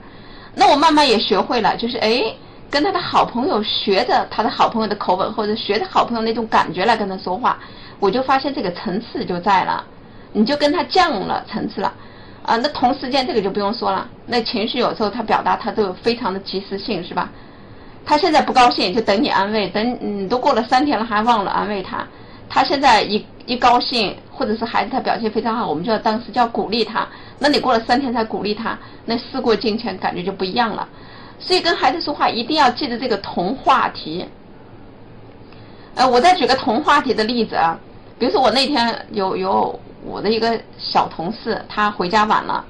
[0.56, 2.24] 那我慢慢也学会了，就是哎，
[2.70, 7.60] 跟他的好朋友学着他的好朋友的口吻，或者学着好朋友那种感觉来跟他说话。
[8.00, 9.84] 我就发现这个层次就在了，
[10.32, 11.94] 你就跟他降了层次了，
[12.44, 17.30] 啊，那同时间这个就不用说了，那情绪有时候他表达他都有非常的及时性，是吧？
[18.06, 22.06] 他现在不高兴就等你安慰，等嗯都过了三天了还忘了安慰他，
[22.50, 27.08] 他现在一一高兴或者是孩子他表现非常好，我们就要当时就要鼓励他，
[27.40, 30.88] 那你过了三天才鼓励他，那事过境迁感觉就不一样了，
[31.40, 34.26] 所以跟孩子说话一定要记得这个同话题。
[35.96, 37.78] 呃，我再举个同话题的例子啊，
[38.20, 42.64] 比如说我那天有有我的一个小同事，他回家晚了，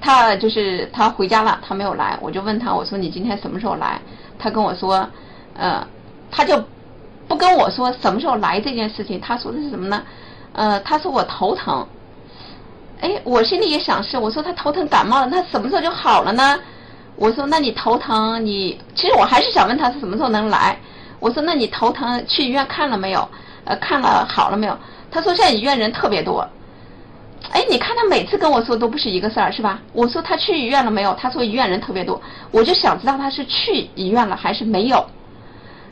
[0.00, 4.00] 他就是他回家了，他没有来，我就问他，我说你今天什么时候来？
[4.38, 5.06] 他跟我说，
[5.54, 5.86] 呃，
[6.30, 6.64] 他就
[7.30, 10.02] 不跟我说什么时候来这件事情，他说的是什么呢？
[10.52, 11.86] 呃，他说我头疼。
[13.00, 16.58] 哎，我心里也想是，我说他头疼感冒了，那什么时候就好了呢？
[17.14, 20.76] 我说那你头疼，你其实我还是想问他是什么时候能来。
[21.20, 23.28] 我说：“那你头疼去医院看了没有？
[23.64, 24.76] 呃，看了好了没有？”
[25.08, 26.44] 他说：“现在医院人特别多。”
[27.52, 29.80] 哎，你看他每次跟我说都不是一个事儿，是吧？
[29.92, 31.14] 我说他去医院了没有？
[31.14, 32.20] 他说医院人特别多。
[32.50, 35.06] 我就想知道他是去医院了还是没有。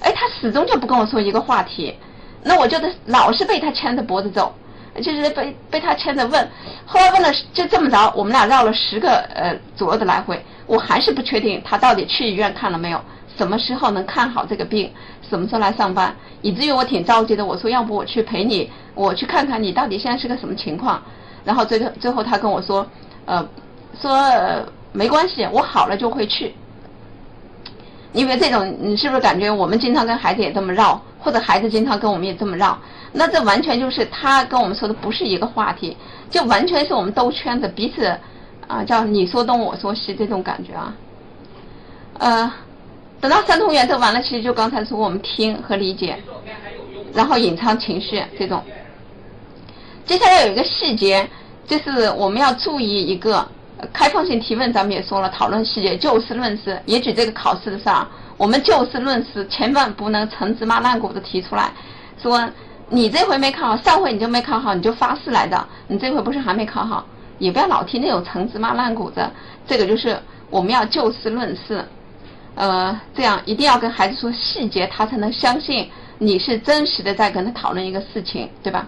[0.00, 1.94] 哎，他始终就不跟我说一个话题，
[2.42, 4.54] 那我就得老是被他牵着脖子走，
[5.02, 6.48] 就是被被他牵着问。
[6.86, 13.00] 后来问了就这么着，我们俩绕了十个呃左右的来回，我还是不确定他到底去医院看了没有。
[13.36, 14.90] 什么时候能看好这个病？
[15.28, 16.14] 什么时候来上班？
[16.42, 17.44] 以至于我挺着急的。
[17.44, 21.00] 我说要不我去陪你，我去看看你到底现在是个什么情况。
[21.44, 22.84] 然后最后最后他跟我说，
[23.26, 23.46] 呃，
[24.00, 24.18] 说
[24.92, 26.54] 没关系，我好了就会去。
[28.12, 32.78] 因为这种，你是不是感觉我们经常跟孩子也这么绕，或者孩子经常跟我们也这么绕？
[33.12, 35.96] 那这完全就是他跟我们说的不是一个话题，
[36.30, 38.06] 就完全是我们兜圈子，彼此
[38.66, 40.94] 啊叫你说东我说西这种感觉啊，
[42.18, 42.52] 呃。
[43.20, 46.16] 等到三通原则完了，其实就刚才说我们听和理解，
[47.12, 48.62] 然后隐藏情绪这种。
[50.04, 51.28] 接下来有一个细节，
[51.66, 53.44] 就是我们要注意一个
[53.92, 56.80] 开放性提问，咱们也说了，讨论细节，就事论事。
[56.86, 61.70] 也举这个考试的事儿，我们就事论事，千万不能陈芝麻烂谷子提出来，
[62.20, 62.48] 说
[62.88, 67.06] 你这回没考好，上回你就没考好，你就发誓来的，你这回不是还没考好，
[67.38, 69.24] 也不要老提那种陈芝麻烂谷子。
[69.66, 70.18] 这个就是
[70.50, 71.84] 我们要就事论事。
[72.54, 75.88] 呃，这样一定要跟孩子说细节，他才能相信
[76.18, 78.84] 你是真实的在跟他讨论一个事情，对吧？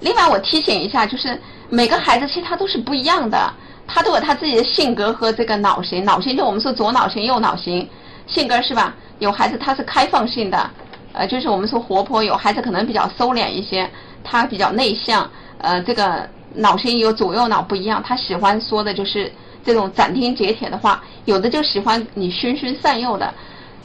[0.00, 1.36] 另外，我提醒一下，就是
[1.70, 3.38] 每个孩子其实他都是不一样的，
[3.86, 6.04] 他都有他自己的性格和这个脑型。
[6.04, 7.88] 脑型就我们说左脑型、右脑型，
[8.26, 8.94] 性格是吧？
[9.20, 10.70] 有孩子他是开放性的，
[11.12, 13.88] 呃，就是我们说活泼；有孩子可能比较收敛一些，
[14.22, 15.30] 他比较内向。
[15.58, 19.32] 呃，这个脑型有左右脑不一样，他喜欢说的就是。
[19.62, 23.30] 这种斩钉截铁的话，有的就喜欢你循循善诱的，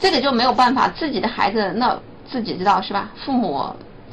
[0.00, 0.88] 这个就没有办法。
[0.88, 1.94] 自己的孩子那
[2.26, 3.10] 自己知道是吧？
[3.22, 3.62] 父母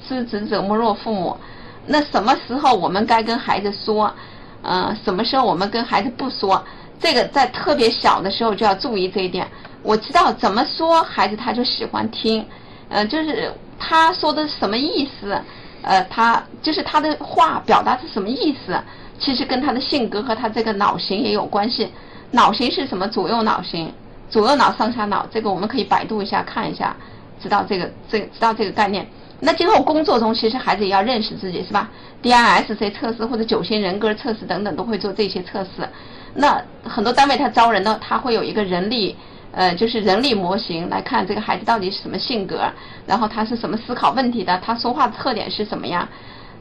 [0.06, 1.38] 知子者莫若父母。
[1.86, 4.14] 那什么时候我们该跟孩子说？
[4.62, 6.64] 呃，什么时候我们跟孩子不说？
[7.00, 9.46] 这个在特别小的时候就要注意这一点。
[9.82, 12.46] 我知道怎么说，孩子他就喜欢听。
[12.88, 15.38] 呃，就是他说的什么意思？
[15.82, 18.80] 呃，他就是他的话表达是什么意思？
[19.20, 21.92] 其实跟他的性格和他这个脑型也有关系。
[22.32, 23.06] 脑型是什么？
[23.10, 23.94] 左右脑型，
[24.30, 26.96] 左右脑、上下脑，这个我们可以百度一下看一下，
[27.42, 29.06] 知道这个这知道这个概念。
[29.46, 31.92] 那今后工作中，其实孩子也要认识自己，是吧
[32.24, 35.88] ？DISC 测试或者九型人格测试等等都会做这些测试。
[36.34, 39.18] 那很多单位他招人呢，他会有一个人力，
[39.52, 42.72] 呃，就是人力模型来看这个孩子到底是什么性格，
[43.06, 46.08] 然后他是什么思考问题的，他说话的特点是什么样。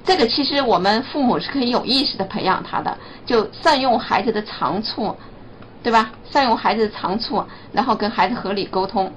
[0.05, 5.17] 这个其实我们父母是可以有意识的培养他的，就善用孩子的长处，
[5.85, 6.11] 对吧？
[6.29, 9.13] 善用孩子的长处，然后跟孩子合理沟通。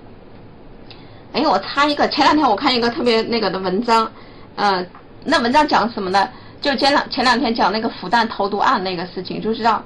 [1.34, 4.09] 哎，我插一个，前两天我看一个特别那个的文章，
[4.55, 4.86] 呃，
[5.23, 6.30] 那文章讲什么呢？
[6.61, 9.84] 就前两前两天讲那个复旦投毒案那个事情，就知道，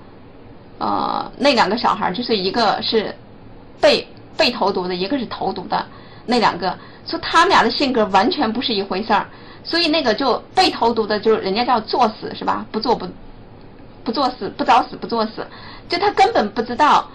[0.77, 3.13] 呃，那两个小孩就是一个是
[3.81, 5.85] 被被投毒的，一个是投毒的，
[6.25, 9.25] 那两个说他们俩的性格完全不是一回事儿，
[9.63, 12.65] 所以那个就被投毒的，就是人家叫作死是吧？
[12.71, 13.05] 不做不
[14.03, 15.45] 不作死，不找死不作死，
[15.89, 17.09] 就他根本不知道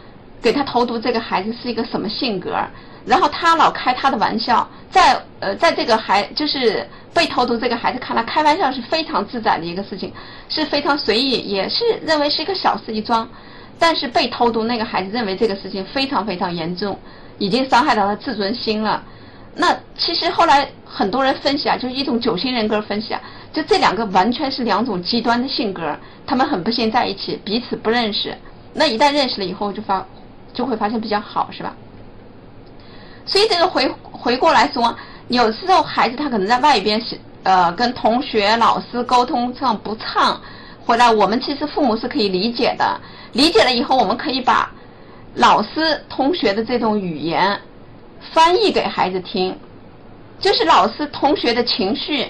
[0.44, 2.54] 给他投毒这个孩子是一个什么性格。
[3.06, 10.12] 然后他老开他的玩笑，在呃，在这个孩就是被投毒这个孩子看来，开玩笑是非常自在的一个事情，
[10.48, 13.28] 是非常随意，也是认为是一个小事一桩。
[13.78, 16.98] 但是被投毒那个孩子认为这个事情非常非常严重，
[17.38, 19.02] 已经伤害到他自尊心了。
[19.56, 23.20] 那其实后来很多人分析啊，就是一种九型人格分析啊，
[23.52, 25.94] 就这两个完全是两种极端的性格，
[26.26, 28.34] 他们很不幸在一起，彼此不认识。
[28.72, 30.04] 那一旦认识了以后，就发
[30.54, 31.74] 就会发现比较好，是吧？
[33.26, 34.96] 所以这个回回过来说，
[35.28, 40.40] 有时候孩子他可能在外边是呃跟同学、老师沟通上不畅，
[40.84, 43.00] 回来我们其实父母是可以理解的。
[43.32, 44.70] 理解了以后，我们可以把
[45.34, 47.58] 老师、同学的这种语言
[48.32, 49.58] 翻译给孩子听，
[50.38, 52.28] 就是老师、同学的情绪，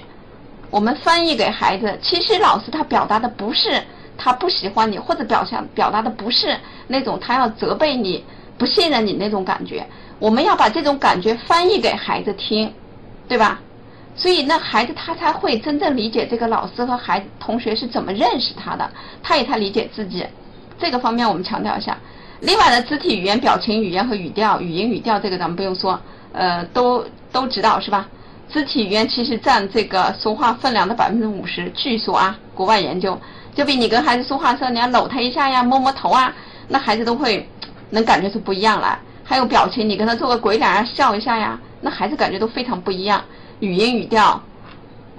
[0.70, 1.98] 我们翻译给孩子。
[2.00, 3.82] 其实老师他表达的不是
[4.16, 6.56] 他不喜欢你，或者表现表达的不是
[6.86, 8.24] 那种他要责备你、
[8.56, 9.86] 不信任你那种感觉。
[10.18, 12.72] 我们要把这种感觉翻译给孩子听，
[13.28, 13.60] 对吧？
[14.16, 18.88] 所以那孩子他才会真正理解这个老师和孩子同学是怎么认识他的，
[19.22, 20.24] 他也才理解自己。
[20.78, 21.98] 这个方面我们强调一下。
[22.40, 25.98] 另外呢，肢体语言、表情语言和语调、语音语调这个咱们不用说，
[26.32, 28.06] 呃，都都知道是吧？
[28.48, 31.68] 肢体语言其实占这个说话分量的百分之五十。
[31.70, 33.18] 据说啊，国外研究，
[33.54, 36.34] 就比你跟孩子说话的时候，你要搂他一下呀，摸摸头啊，
[36.68, 37.48] 那孩子都会
[37.90, 38.98] 能感觉出不一样来。
[39.22, 43.22] 还有表情，你跟他做个鬼脸啊，笑一下呀，那孩子感觉都非常不一样。
[43.60, 44.42] 语音语调，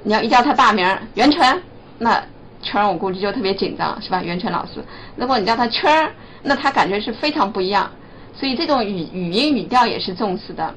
[0.04, 1.60] 你要一叫他大名袁泉，
[1.98, 2.22] 那
[2.62, 4.22] 圈儿我估计就特别紧张，是吧？
[4.22, 4.84] 袁泉老师，
[5.16, 6.12] 如果你叫他圈儿，
[6.44, 7.90] 那他感觉是非常不一样。
[8.36, 10.76] 所以这种语语音语调也是重视的。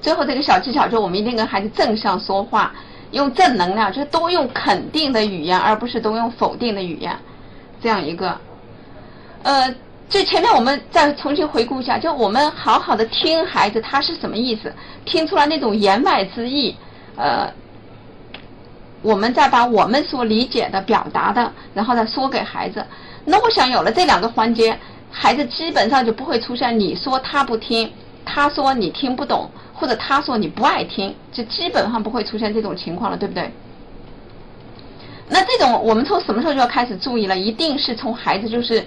[0.00, 2.72] 最后这个小技巧，就我们一定跟孩子正向说话，
[3.12, 7.16] 用正能量，就是多用肯定的语言，而不是都用否定的语言，
[7.82, 8.36] 这样一个，
[9.42, 9.74] 呃。
[10.08, 16.74] 就前面我们再重新回顾一下，就我们好好的听孩子他是什么意思，听出来那种言外之意，
[17.14, 17.48] 呃，
[19.02, 22.84] 我们再把我们所理解的表达的，然后再说给孩子。
[23.24, 24.76] 那我想有了这两个环节，
[25.12, 27.92] 孩子基本上就不会出现你说他不听，
[28.24, 29.48] 他说你听不懂，
[29.80, 33.50] 或者他说你不爱听，就基本上不会出现这种情况了，对不对？
[35.28, 37.36] 那这种我们从什么时候就要开始注意了？
[37.36, 38.86] 一定是从孩子就是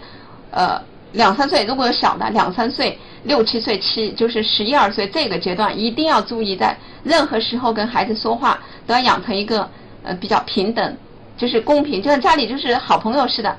[0.51, 0.79] 呃。
[1.13, 9.69] 两三岁，如果有小的两三岁、六七岁、七就是十一二岁这个阶段，一定要注意，在任何时候跟孩子说话都要养成一个
[10.01, 10.97] 呃比较平等，
[11.37, 13.55] 就是公平，就像家里就是好朋友似的。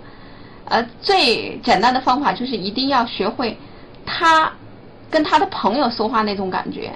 [0.64, 3.57] 呃，最简单的方法就是一定要学会
[4.05, 4.53] 他
[5.09, 6.93] 跟他的朋友说话那种感觉。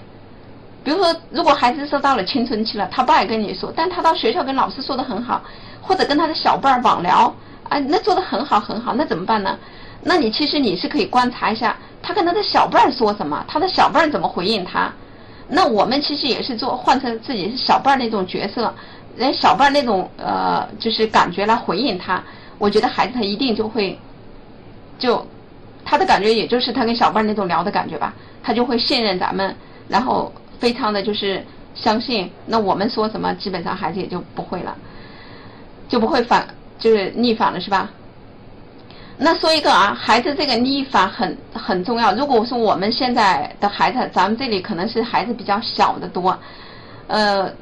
[0.84, 5.42] 比如说，如果孩子说到了青春期了，他不爱跟你说，但他到学校跟老师说的很好，
[5.82, 7.34] 或者跟他的小伴儿网聊，
[7.68, 9.58] 啊，那做的很好很好，那怎么办呢？
[10.02, 14.90] 那你其实你是可以观察一下，他跟他的小伴儿说什么，他的小伴儿怎么回应他。
[15.48, 18.72] 那我们其实也是做换成自己是小伴儿那种角色，
[19.16, 22.22] 人小伴儿那种呃就是感觉来回应他。
[22.58, 23.98] 我觉得孩子他一定就会，
[24.98, 25.26] 就
[25.84, 29.54] 他的感觉也就是他跟小伴儿那种聊的感觉吧，他就会信任咱们，
[29.88, 31.44] 然后非常的就是
[31.74, 32.30] 相信。
[32.46, 34.76] 那我们说什么，基本上孩子也就不会了，
[35.88, 36.46] 就不会反
[36.78, 37.90] 就是逆反了，是吧？
[39.20, 42.14] 那说一个啊，孩子这个逆反很很重要。
[42.14, 46.38] 如果说我们现在的孩子，咱们这里可能是孩子比较小的多，
[47.08, 47.52] 呃，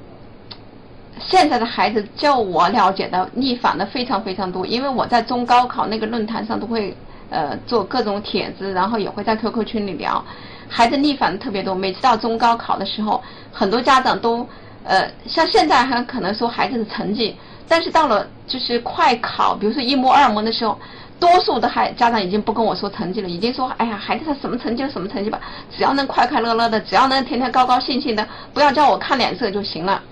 [1.19, 4.67] 现在的孩子，就我了解的逆反的非常非常多。
[4.67, 6.95] 因为我在中高考那个论坛上都会
[7.31, 10.23] 呃做各种帖子，然后也会在 QQ 群里聊，
[10.69, 11.75] 孩子逆反的特别多。
[11.75, 14.49] 每次到中高考的时候，很多家长都
[14.85, 17.37] 呃像现在还可能说孩子的成绩，
[17.69, 20.79] 但是到了就是快考，比如说一模二模的时候。
[21.19, 25.41] 多数的孩家长已经不跟我说成绩了，已经说，哎呀，孩子他什么成绩就什么成绩吧，
[25.75, 30.03] 只要能快快乐乐的，只要能天天高高兴兴的，不要叫我看脸色就行了。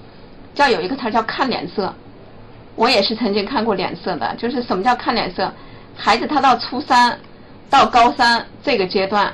[0.54, 1.94] 叫有一个词叫看脸色，
[2.74, 5.52] 我也是曾经看过脸色的，就是什么叫看脸色？
[5.94, 7.18] 孩子他到初三
[7.68, 9.30] 到高三这个阶段，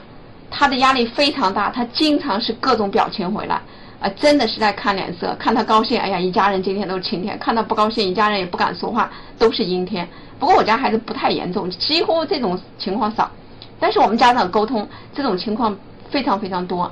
[0.51, 3.61] 他的压力非常大，他经常是各种表情回来，
[4.01, 10.07] 啊，真的是在看脸色，看他高兴，哎呀，一家人今天都是晴天；看他不高兴，一家人也不敢说话，都是阴天。
[10.39, 13.31] 不过我家孩子不太严重，几乎这种情况少，
[13.79, 15.77] 但是我们家长沟通这种情况
[16.11, 16.91] 非常非常多，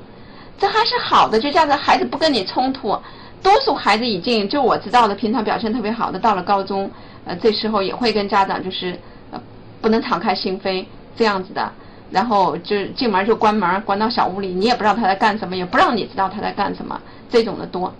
[0.58, 2.96] 这还是好的，就叫做孩子不跟你冲突。
[3.42, 6.90] 多数孩子已经就我知道的，平常表现特别好的，到了高中，
[7.24, 8.98] 呃，这时候也会跟家长就是
[9.30, 9.40] 呃
[9.80, 10.84] 不能敞开心扉
[11.16, 11.72] 这样子的，
[12.10, 17.92] 然后就进门就关门，关到小屋里，你也不知道他在干什么，也不让你知道他在干什么，这种的多。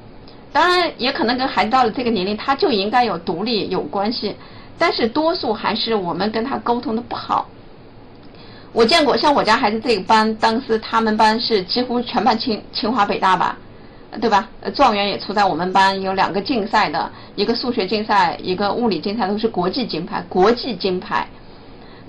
[0.52, 4.34] 当然也可能跟孩子到了这个年龄，他就应该有独立有关系。
[4.78, 7.48] 但是多数还是我们跟他沟通的不好。
[8.72, 13.59] 我见过像我家孩子这个班，当时他们班是几乎全班清清华北大吧，
[14.20, 14.48] 对吧？
[14.74, 21.26] 状元也出在我们班，有两个竞赛的，一个数学竞赛，一个物理竞赛，都是国际金牌，国际金牌。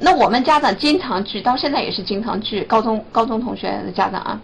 [0.02, 4.42] 那我们家长经常聚，到现在也是经常聚，高中高中同学的家长啊，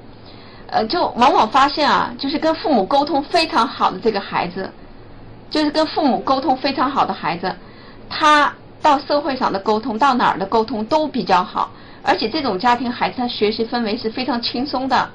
[0.67, 4.69] 呃，就往往发现啊，就是跟父母沟通非常好的这个孩子，
[5.49, 7.53] 就是跟父母沟通非常好的孩子。
[8.09, 11.71] 他到社会上的沟通，到哪儿的沟通都比较好，
[12.03, 15.09] 而且这种家庭孩子他学习氛围是非常轻松的。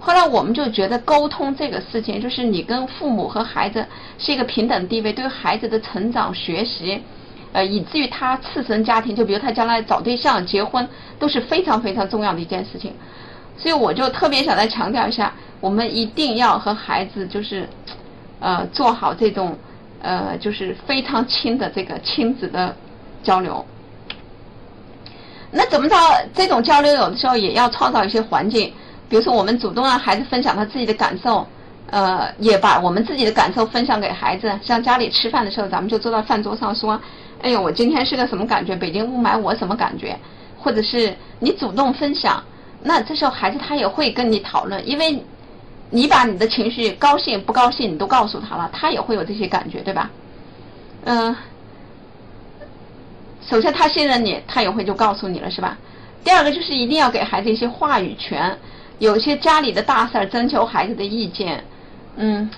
[0.00, 3.86] 后来我们就觉得沟通这个事情，就是你跟父母和孩子
[4.18, 7.02] 是一个平等地位，对孩子的成长学习，
[7.54, 10.86] 呃，以至于他次生家庭，就比如他将来找对象、结婚，
[11.18, 12.92] 都是非常非常重要的一件事情。
[13.56, 17.66] 所以我就特别想再强调一下，我们一定要和孩子就是，
[18.40, 19.56] 呃，做好这种。
[20.06, 22.76] 呃，就是非常亲的这个亲子的
[23.22, 23.64] 交流。
[25.50, 25.96] 那怎么着？
[26.34, 28.70] 这种交流有的时候也要创造一些环境，
[29.08, 31.46] 比如说我们主动让孩子分享他自己的感受，
[31.90, 34.52] 呃，也把我们自己的感受分享给孩子。
[34.62, 37.00] 像家里吃饭的时候，咱们就坐到饭桌上说
[37.44, 38.74] ：“哎呦，我今天是个什么感觉？
[38.74, 40.18] 北京雾霾我什么感觉？”
[40.58, 42.42] 或者是你主动分享，
[42.82, 45.22] 那这时候孩子他也会跟你讨论，因为。
[45.90, 50.10] 你把你的情绪高兴不高兴你都告诉他了，他也会有这些感觉，对吧？
[51.04, 51.36] 嗯，
[53.48, 55.78] 首先他信任你，他也会就告诉你了，是吧？
[56.24, 58.58] 第二个就是一定要给孩子一些话语权，
[58.98, 61.62] 有些家里的大事儿征求孩子的意见，
[62.16, 62.50] 嗯，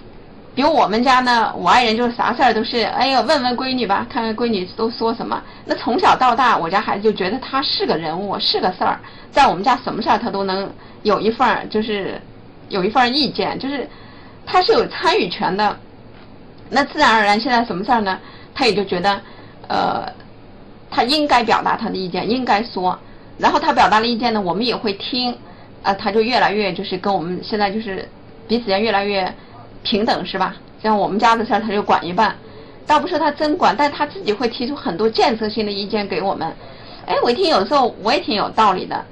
[0.57, 5.41] 比如我们家呢，我爱人就是啥事儿都是，哎呀，问问闺女吧，看看闺女都说什么。
[5.65, 8.99] 那从小到大，我家孩子就觉得他是个人物，是个事儿，
[9.31, 10.69] 在我们家什么事儿他都能
[11.05, 12.21] 有一份儿，就是。
[12.69, 13.89] 有一份意见，就是
[14.45, 15.79] 他是有参与权的，
[16.69, 18.19] 那自然而然，现在什么事儿呢？
[18.53, 19.21] 他也就觉得，
[19.69, 20.05] 呃，
[20.91, 22.99] 他应该表达他的意见，应该说，
[23.39, 25.33] 然后他表达了意见呢，我们也会听，
[25.85, 28.09] 啊，他就越来越就是跟我们现在就是
[28.49, 29.33] 彼此间越来越
[29.87, 30.57] 平等，是吧？
[30.83, 32.35] 像我们家的事儿，他就管一半，
[32.87, 36.53] 倒不是他真管，但他自己会提出很多建设性的意见给我们。
[37.07, 39.05] 哎，我一听，有时候我也挺有道理的。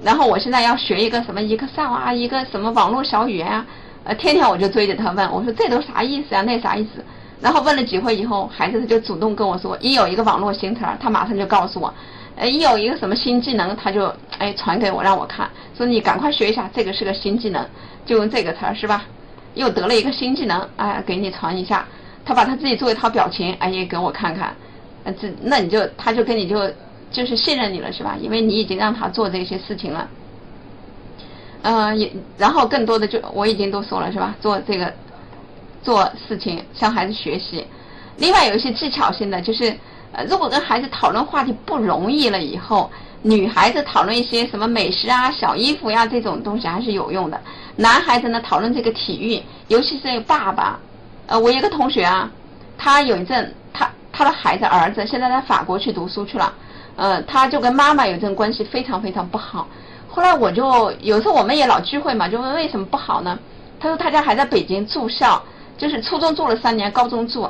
[0.00, 3.66] 然后我现在要学一个什么 Excel 啊，一个什么网络小语言啊，
[4.04, 6.42] 呃，天天我就追着他问，我说这都啥意思啊？
[6.42, 7.04] 那啥意思？
[7.40, 11.92] 然后问了几回以后，孩子他就主动跟我说，一有一个网络新词儿，他马上就告诉我，
[12.36, 17.64] 呃，一有一个什么新技能，他就哎传给我让我看，说你赶快学一下，这个是个新技能，
[18.06, 19.04] 就用这个词儿是吧？
[19.54, 21.86] 又得了一个新技能，哎，给你传一下，
[22.24, 24.54] 他把他自己做一套表情，哎也给我看看，
[25.04, 26.70] 呃，这那你就他就跟你就。
[27.12, 28.16] 就是信任你了，是吧？
[28.18, 30.08] 因为你已经让他做这些事情了，
[31.60, 34.34] 嗯，也然后更多的就我已经都说了，是吧？
[34.40, 34.90] 做这个
[35.82, 37.66] 做事情向孩子学习。
[38.16, 39.76] 另外有一些技巧性的，就是
[40.12, 42.90] 呃，如果跟孩子讨论话题不容易了以后，
[43.22, 47.40] 女孩子讨论一些什么美食啊、小衣服呀这种东西还是有用的。
[47.76, 50.78] 男孩子呢讨论这个体育，尤其是爸爸。
[51.26, 52.28] 呃，我一个同学啊，
[52.76, 56.52] 他有一阵他他的孩子儿子现在在法国去读书去了。
[56.96, 59.66] 呃，他就跟妈妈有阵关系非常非常不好。
[60.08, 63.38] 后来我就有时候我们也老聚会嘛，就问为什么不好呢？
[63.80, 65.40] 他说他家还在北京住校，
[65.78, 67.48] 就是初中住了三年，高中住。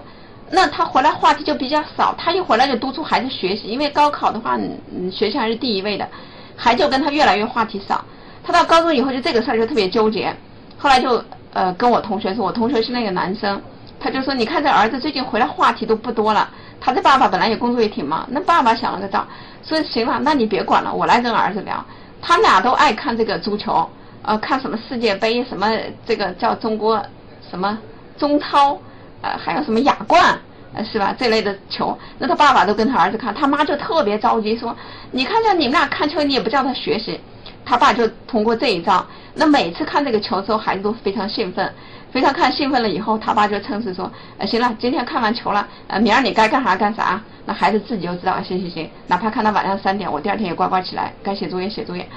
[0.55, 6.07] 那他回来话题就比较少，他一回来就督促孩子学习，因为高考的话，嗯，学习还是第一位的，
[6.55, 8.05] 孩子就跟他越来越话题少。
[8.45, 10.31] 他到高中以后就这个事儿就特别纠结，
[10.77, 11.25] 后来就
[11.55, 13.59] 呃跟我同学说，我同学是那个男生，
[13.99, 16.51] 他就说你看这儿子最近回来话题都不多了。
[16.79, 19.27] 他的爸爸本来也工作也挺忙，那爸爸想了个招，
[19.65, 21.83] 说行了，那你别管了，我来跟儿子聊。
[22.21, 23.89] 他俩都爱看这个足球，
[24.23, 25.71] 呃，看什么世界杯，什么
[26.05, 27.03] 这个叫中国
[27.49, 27.79] 什么
[28.19, 28.77] 中超，
[29.23, 30.39] 呃，还有什么亚冠，
[30.75, 31.15] 呃，是吧？
[31.19, 34.77] 这类的球，那他爸爸都跟他儿子看，他妈就特别着急，说
[35.11, 37.19] ：“你看见你们俩看球，你也不叫他学习。”
[37.65, 41.73] 他爸就通过这一招，那每次看这个球之后，孩子都非常兴奋，
[42.11, 52.09] 非常看兴奋了以后，他爸就称是说：“呃，行了，今天看完球了，呃，明儿你该干啥干啥。”那孩子自己就知道，行行行，哪怕看到晚上三点，我第二天也乖乖起来，该写作业写作业。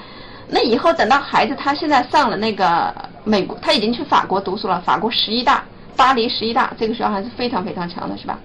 [0.48, 2.92] 那以后等到孩子他现在上了那个
[3.24, 5.62] 美国，他已经去法国读书了，法国十一大。
[5.96, 8.38] 巴黎十一大这个学校还是非常非常强的，是吧？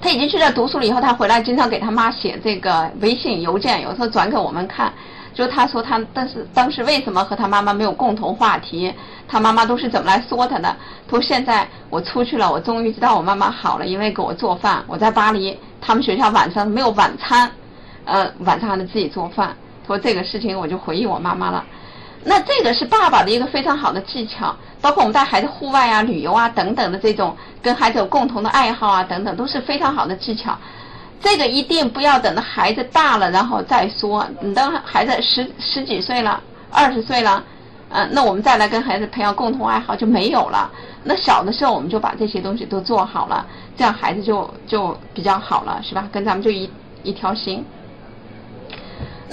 [0.00, 4.92] 他已经去那读书了，以后他回来经常给他妈写这个微信邮件，有时候转给我们看。
[5.34, 8.92] 就他说他，但是当时为什么和他妈妈没有共同话题？
[9.26, 10.76] 他妈妈都是怎么来说他的？
[11.08, 14.84] 他说现在我出去了，我终于知道我妈妈好了，因为给我做饭。
[14.86, 17.50] 我在巴黎，他们学校晚上没有晚餐，
[18.04, 19.56] 呃，晚上还得自己做饭。
[19.86, 21.64] 说这个事情我就回忆我妈妈了。
[22.24, 30.56] 那这个是爸爸的一个非常好的技巧，包括我们带孩子户外啊、旅游啊等等的这种跟孩子有共同的爱好啊等等，都是非常好的技巧。
[31.20, 37.42] 这个一定不要等到孩子大了然后再说，你等孩子十十几岁了、二十岁了，
[37.90, 40.70] 嗯，那我们再来跟孩子培养共同爱好就没有了。
[41.04, 43.44] 那小的时候我们就把这些东西都做好了，
[43.76, 46.08] 这样孩子就就比较好了，是吧？
[46.12, 46.70] 跟咱们就一
[47.02, 47.64] 一条心。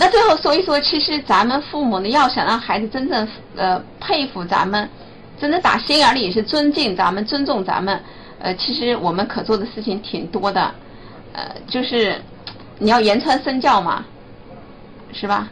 [0.02, 3.28] 那最后说一说，其实咱们父母呢，要想让孩子真正
[3.58, 4.90] 呃佩服咱们，
[5.38, 8.02] 真正打心眼里也是尊敬咱们、尊重咱们，
[8.40, 10.74] 呃，其实我们可做的事情挺多的，
[11.34, 12.16] 呃，就是
[12.78, 14.06] 你要言传身教嘛，
[15.12, 15.50] 是吧？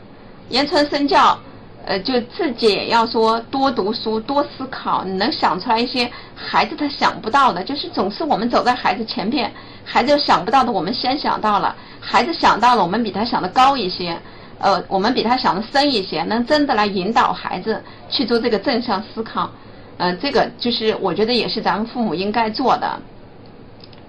[0.47, 1.37] 言传身教，
[1.85, 9.51] 呃，就自己也要说多读书、多思考，你能想出来一些孩子他想不到的，就是总是我们走在孩子前边，
[9.83, 14.17] 孩子想不到的我们先想到了，孩子想到了我们比他想的高一些。
[14.59, 19.49] 呃，我们比他想的深一些，能真的来引导孩子去做这个正向思考，
[19.97, 22.99] 呃，这个就是我觉得也是咱们父母应该做的，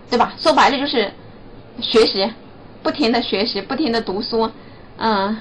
[0.09, 0.33] 对吧？
[0.39, 1.13] 说白了就是
[1.81, 2.31] 学习，
[2.83, 4.51] 不停的学习，不停的读书，
[4.97, 5.37] 嗯，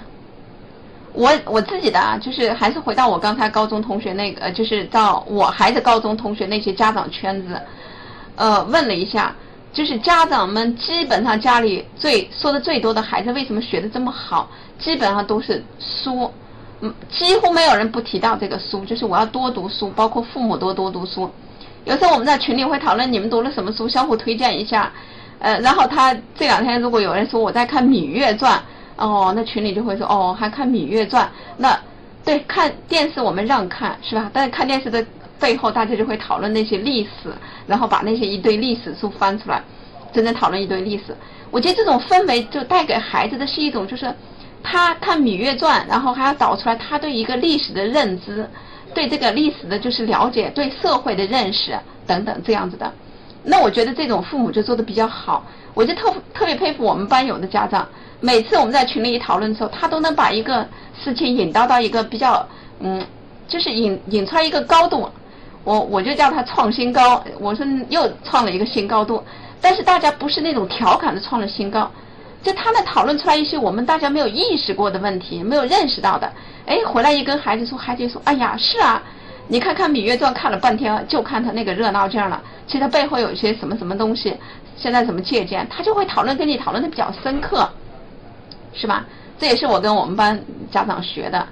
[1.13, 7.61] 我我自己的啊，就是还是回到我刚才高中同学那个，就是到我孩子高中同学那些家长圈子，
[8.35, 9.33] 呃，问了一下。
[9.73, 14.49] 就是家长们基本上家里最说的最多的孩子为什么学的这么好，
[14.79, 16.31] 基本上都是书，
[16.81, 18.83] 嗯，几乎没有人不提到这个书。
[18.85, 21.29] 就是我要多读书，包括父母多多读书。
[21.85, 24.91] 有时候我们在群里会讨论你们读了什么书，相互推荐一下。
[25.39, 28.57] 呃，然后他这两天如果有人说我在看《芈月传》，
[28.95, 31.23] 哦，那群里就会说哦，还看《芈月传》。
[31.57, 31.79] 那
[32.27, 34.29] 对看电视我们让看是吧？
[34.31, 35.03] 但是看电视的。
[35.39, 37.31] 背后大家就会讨论那些历史，
[37.67, 39.61] 然后把那些一堆历史书翻出来，
[40.11, 41.15] 真正讨论一堆历史。
[41.51, 44.11] 我觉得这种氛围就带给孩子的是一种，就是
[44.63, 48.49] 他看《芈月传》，然后还要导出来他对一个历史的认知，
[48.95, 52.91] 对这个历史的就是了解，对社会的认识等等这样子的。
[53.43, 55.45] 那我觉得这种父母就做的比较好。
[55.77, 57.87] 我就特特别佩服我们班有的家长，
[58.19, 60.67] 每次我们在群里一讨论的时候，他都能把一个
[60.99, 62.43] 事情引导到一个比较
[62.79, 63.05] 嗯，
[63.47, 65.07] 就是引引出来一个高度。
[65.63, 69.23] 我我就叫他创新高，我说又创了一个新高度，
[69.61, 71.91] 但是大家不是那种调侃的创了新高，
[72.41, 76.27] 就他呢讨论出来一些我们大家没有意识过的问题，没有认识到的，
[76.65, 79.03] 哎，回来一跟孩子说，孩子说，哎呀，是啊，
[79.47, 84.35] 你看看《芈月传》看了半天，就看他那个热闹劲儿了，其实他背后有一些什么什么东西，
[84.77, 87.67] 现在怎么借鉴，他就会讨论跟你讨论的比较深刻，
[88.73, 89.05] 是吧？
[89.39, 90.39] 这也是我跟我们班
[90.71, 91.47] 家长学的。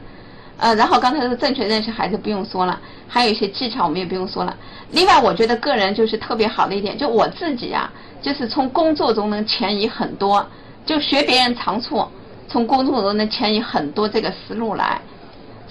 [0.58, 4.56] 呃，然后刚才说正确认识孩子不用说了，还有一些技巧我们也不用说了。
[4.92, 10.48] 另外，我觉得个人就是特别好的一点，就我自己啊，就是从工作中能迁移很多，
[10.86, 12.08] 就学别人长处，
[12.48, 15.02] 从工作中能迁移很多这个思路来。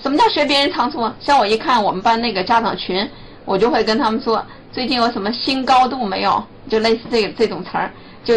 [0.03, 1.11] 什么叫学别人长处？
[1.19, 3.09] 像我一看我们班那个家长群，
[3.47, 4.45] 我就会跟他们说，
[4.75, 6.45] 最近有什么新高度没有？
[6.69, 7.89] 就类似这这种词儿，
[8.25, 8.35] 就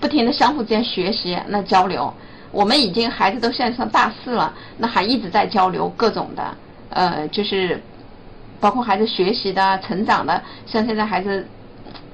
[0.00, 2.12] 不停的相互之间学习，那交流。
[2.50, 6.42] 我们已经孩子都现在上大四了，那还一直在交流各种的，
[6.88, 7.80] 呃，就是
[8.58, 11.46] 包括孩子学习的、成长的，像现在孩子，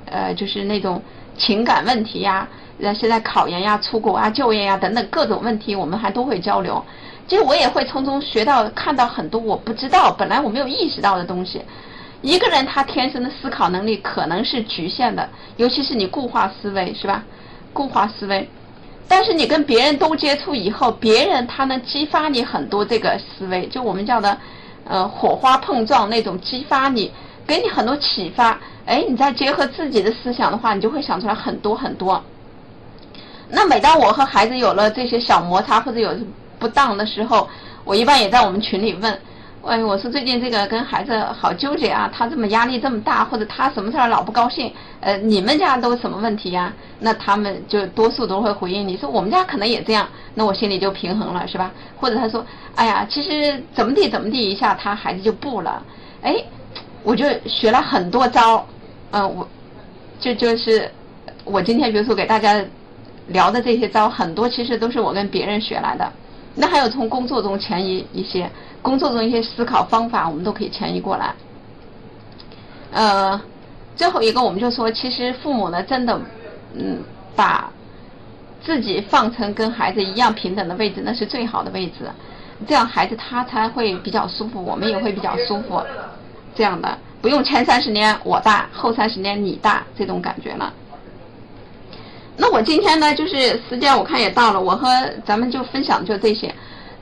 [0.04, 1.00] 呃，就是那种
[1.38, 2.46] 情感问题呀，
[2.76, 6.84] 那，现在考研呀、出国啊、就业呀等等各种问题，我们还都会交流。
[7.26, 11.62] 其实我也会从中学到、看到很多我不知道、本来我没有意识到的东西。
[12.26, 17.22] 一个人他天生的思考能力可能是局限的，尤其是你固化思维，是吧？
[17.72, 18.50] 固化思维。
[19.06, 24.36] 但是你跟别人都接触以后，别人他能激发你很多这个思维，就我们叫的，
[24.82, 27.12] 呃，火花碰撞那种激发你，
[27.46, 28.58] 给你很多启发。
[28.86, 32.20] 哎，你再结合自己的思想的话，你就会想出来很多很多。
[33.48, 36.10] 那每当我和孩子有了这些小摩擦或者有
[36.58, 37.48] 不当的时候，
[37.84, 39.16] 我一般也在我们群里问，
[39.66, 46.72] 哎，我说最近这个跟孩子好纠结啊，他这么压力这么大，或者他什么事儿老不高兴，呃，你们家都什么问题呀？
[47.00, 51.72] 那他们就多数都会回应你说我们家可能也这样，那我心里就平衡了，是吧？
[51.96, 52.46] 或者他说，
[52.76, 55.82] 哎呀，其实怎么地怎么地一下，他孩子就不了，
[56.22, 56.36] 哎，
[57.02, 58.64] 我就学了很多招，
[59.10, 59.48] 嗯，我
[60.20, 60.88] 就就是
[61.44, 62.64] 我今天比如说给大家
[63.26, 66.12] 聊的这些招，很多其实都是我跟别人学来的，
[66.54, 68.48] 那还有从工作中迁移一些。
[68.86, 71.34] 工作中一些思考方法，我们都可以迁移过来。
[72.92, 73.40] 呃，
[73.96, 76.16] 最后一个我们就说，其实父母呢，真的，
[76.72, 77.00] 嗯，
[77.34, 77.68] 把
[78.64, 82.08] 自己放成跟孩子一样平等的位置，那是最好的位置。
[82.68, 85.82] 这样孩子他才会比较舒服，我们也会比较舒服。
[86.54, 90.72] 这样的，不用前三十年我大，后三十年你大这种感觉了。
[92.36, 94.86] 那我今天呢，就是时间我看也到了，我和
[95.24, 96.54] 咱们就分享就这些。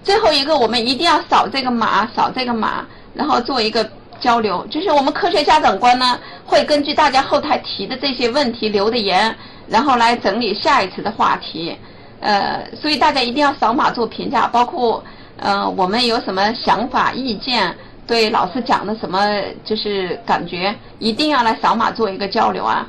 [0.05, 2.85] 最后一个，我们一定要扫这个码，扫这个码，
[3.15, 3.91] 然后做一个
[4.21, 4.65] 交流。
[4.71, 9.35] 就是我们科学家长观呢，会根据大家后台提的这些问题留的言，
[9.67, 11.77] 然后来整理下一次的话题。
[12.21, 15.03] 呃，所以大家一定要扫码做评价，包括
[15.39, 17.75] 呃我们有什么想法、意见，
[18.07, 19.27] 对老师讲的什么
[19.65, 22.87] 就是感觉，一定要来扫码做一个交流啊。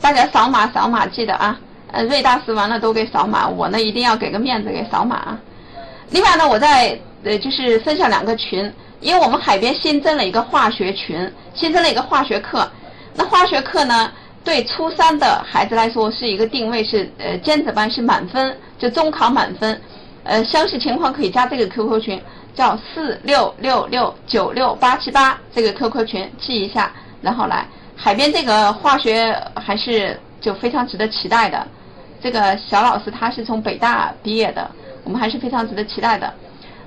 [0.00, 1.58] 大家扫码扫码记得啊，
[1.92, 5.40] 呃瑞大师完了都给扫码，我呢一定要给个面子给扫码啊。
[6.10, 12.70] 另外呢，我在呃就是分享两个群，因为我们海边新增了一个化学群，新增了一个化学课。
[13.14, 14.12] 那化学课呢，
[14.44, 19.80] 对初三的孩子来说是一个定位是呃尖子班是满分，就中考满分。
[20.22, 22.22] 呃，详细情况可以加这个 QQ 群，
[22.54, 31.66] 叫四六六六九六八七八这个 QQ 群记一下，然后来海边这个化学还是就非常值得期待的。
[32.22, 34.70] 这个小老师他是从北大毕业的。
[35.06, 36.34] 我们还是非常值得期待的。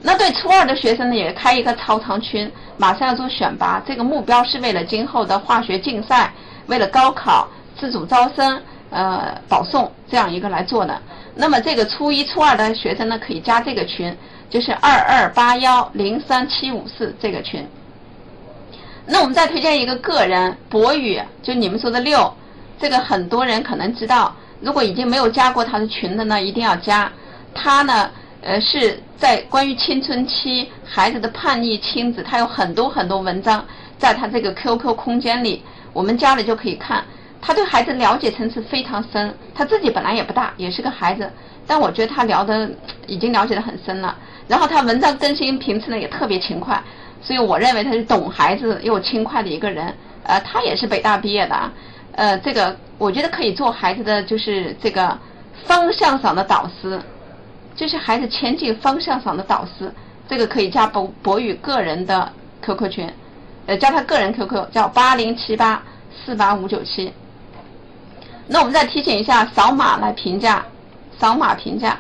[0.01, 3.81] 那对初二的学生呢，也开一个超长群，马上要做选拔。
[3.87, 6.33] 这个目标是为了今后的化学竞赛，
[6.67, 7.47] 为了高考
[7.79, 11.01] 自主招生，呃，保送这样一个来做的。
[11.33, 14.13] 那么这个初一、初二的学生呢，可以加这个群，
[14.49, 17.65] 就是二二八幺零三七五四这个群。
[19.05, 22.33] 那我们再推荐一个个人博宇，就你们说的六，
[22.79, 24.35] 这个很多人可能知道。
[24.61, 27.09] 如果已经没有加过他的群的呢，一定要加。
[27.53, 28.09] 他呢，
[28.41, 33.65] 呃，是在关于青春期孩子的叛逆亲子，他有很多很多文章，
[33.97, 37.03] 在他这个 QQ 空间里，我们加了就可以看。
[37.41, 41.29] 他对孩子了解层次非常深，他自己本来也不大，也是个孩子，
[41.65, 42.69] 但我觉得他聊的
[43.07, 44.15] 已经了解的很深了。
[44.47, 46.81] 然后他文章更新频次呢也特别勤快，
[47.21, 49.93] 所以我认为他是懂孩子又轻快的一个人。
[50.23, 51.71] 呃，他也是北大毕业的，啊，
[52.13, 55.17] 呃，这个我觉得可以做孩子的就是这个
[55.65, 56.99] 方向上的导师。
[57.79, 59.89] 就是孩子前进方向上的导师，
[60.27, 62.29] 这个可以加博博宇个人的
[62.61, 63.09] QQ 群，
[63.67, 67.13] 呃，加他个人 QQ 叫八零七八四八五九七。
[68.47, 70.65] 那我们再提醒一下，扫码来评价，
[71.17, 71.97] 扫码评价。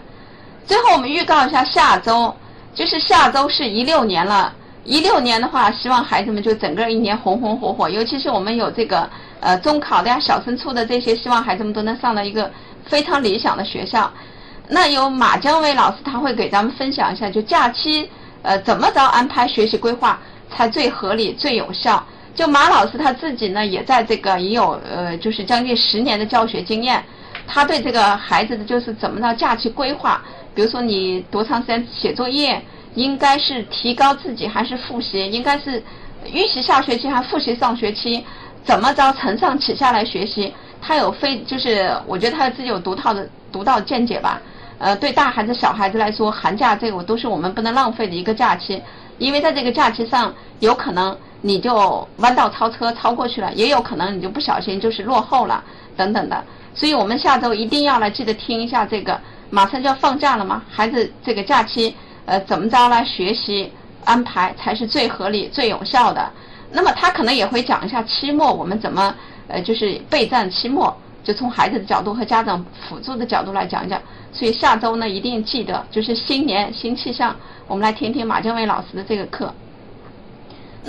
[0.65, 2.35] 最后我们预告一下下周，
[2.75, 4.53] 就是下周是一六年了，
[4.83, 9.09] 一六年的话，希望孩子们就整个一年红红火火，尤其是我们有这个
[9.39, 12.51] 呃中考的呀、小升初的这些，希望孩子们都能上到一个
[12.83, 14.11] 非常理想的学校。
[14.71, 18.07] 那有马江伟老师，他会给咱们分享一下，就假期
[18.43, 22.05] 呃怎么着安排学习规划才最合理、最有效。
[22.35, 27.03] 就马老师他自己呢，也在这个也有呃，就是将近十年的教学经验，
[27.47, 32.61] 他对这个孩子的就是怎么着假期规划，比如说你多长时间写作业，
[32.93, 35.83] 应该是提高自己还是复习，应该是
[36.31, 38.23] 预习下学期还是复习上学期，
[38.63, 44.39] 怎么着承上启下来学习，他有非就是我觉得他自己有独套的独到见解吧。
[44.79, 48.81] 呃，对大孩子、小孩子来说，寒假这个都是我们不能浪费的一个假期，
[49.17, 55.61] 因为在这个假期上，有可能你就弯道超车超过去了，也有可能你就不小心就是落后了
[55.97, 56.41] 等等的。
[56.73, 59.19] 所以我们下周一定要来记得听一下这个，
[59.49, 61.93] 马上就要放假了嘛，孩子这个假期
[62.25, 63.69] 呃怎么着来学习
[64.05, 66.31] 安排才是最合理、最有效的。
[66.71, 69.13] 那么他可能也会讲一下期末我们怎么
[69.49, 70.95] 呃就是备战期末。
[71.23, 74.01] 就从孩子的角度和家长辅助的角度来讲讲，
[74.31, 77.35] 所以下周呢一定记得，就是新年新气象，
[77.67, 79.53] 我们来听听马建伟老师的这个课。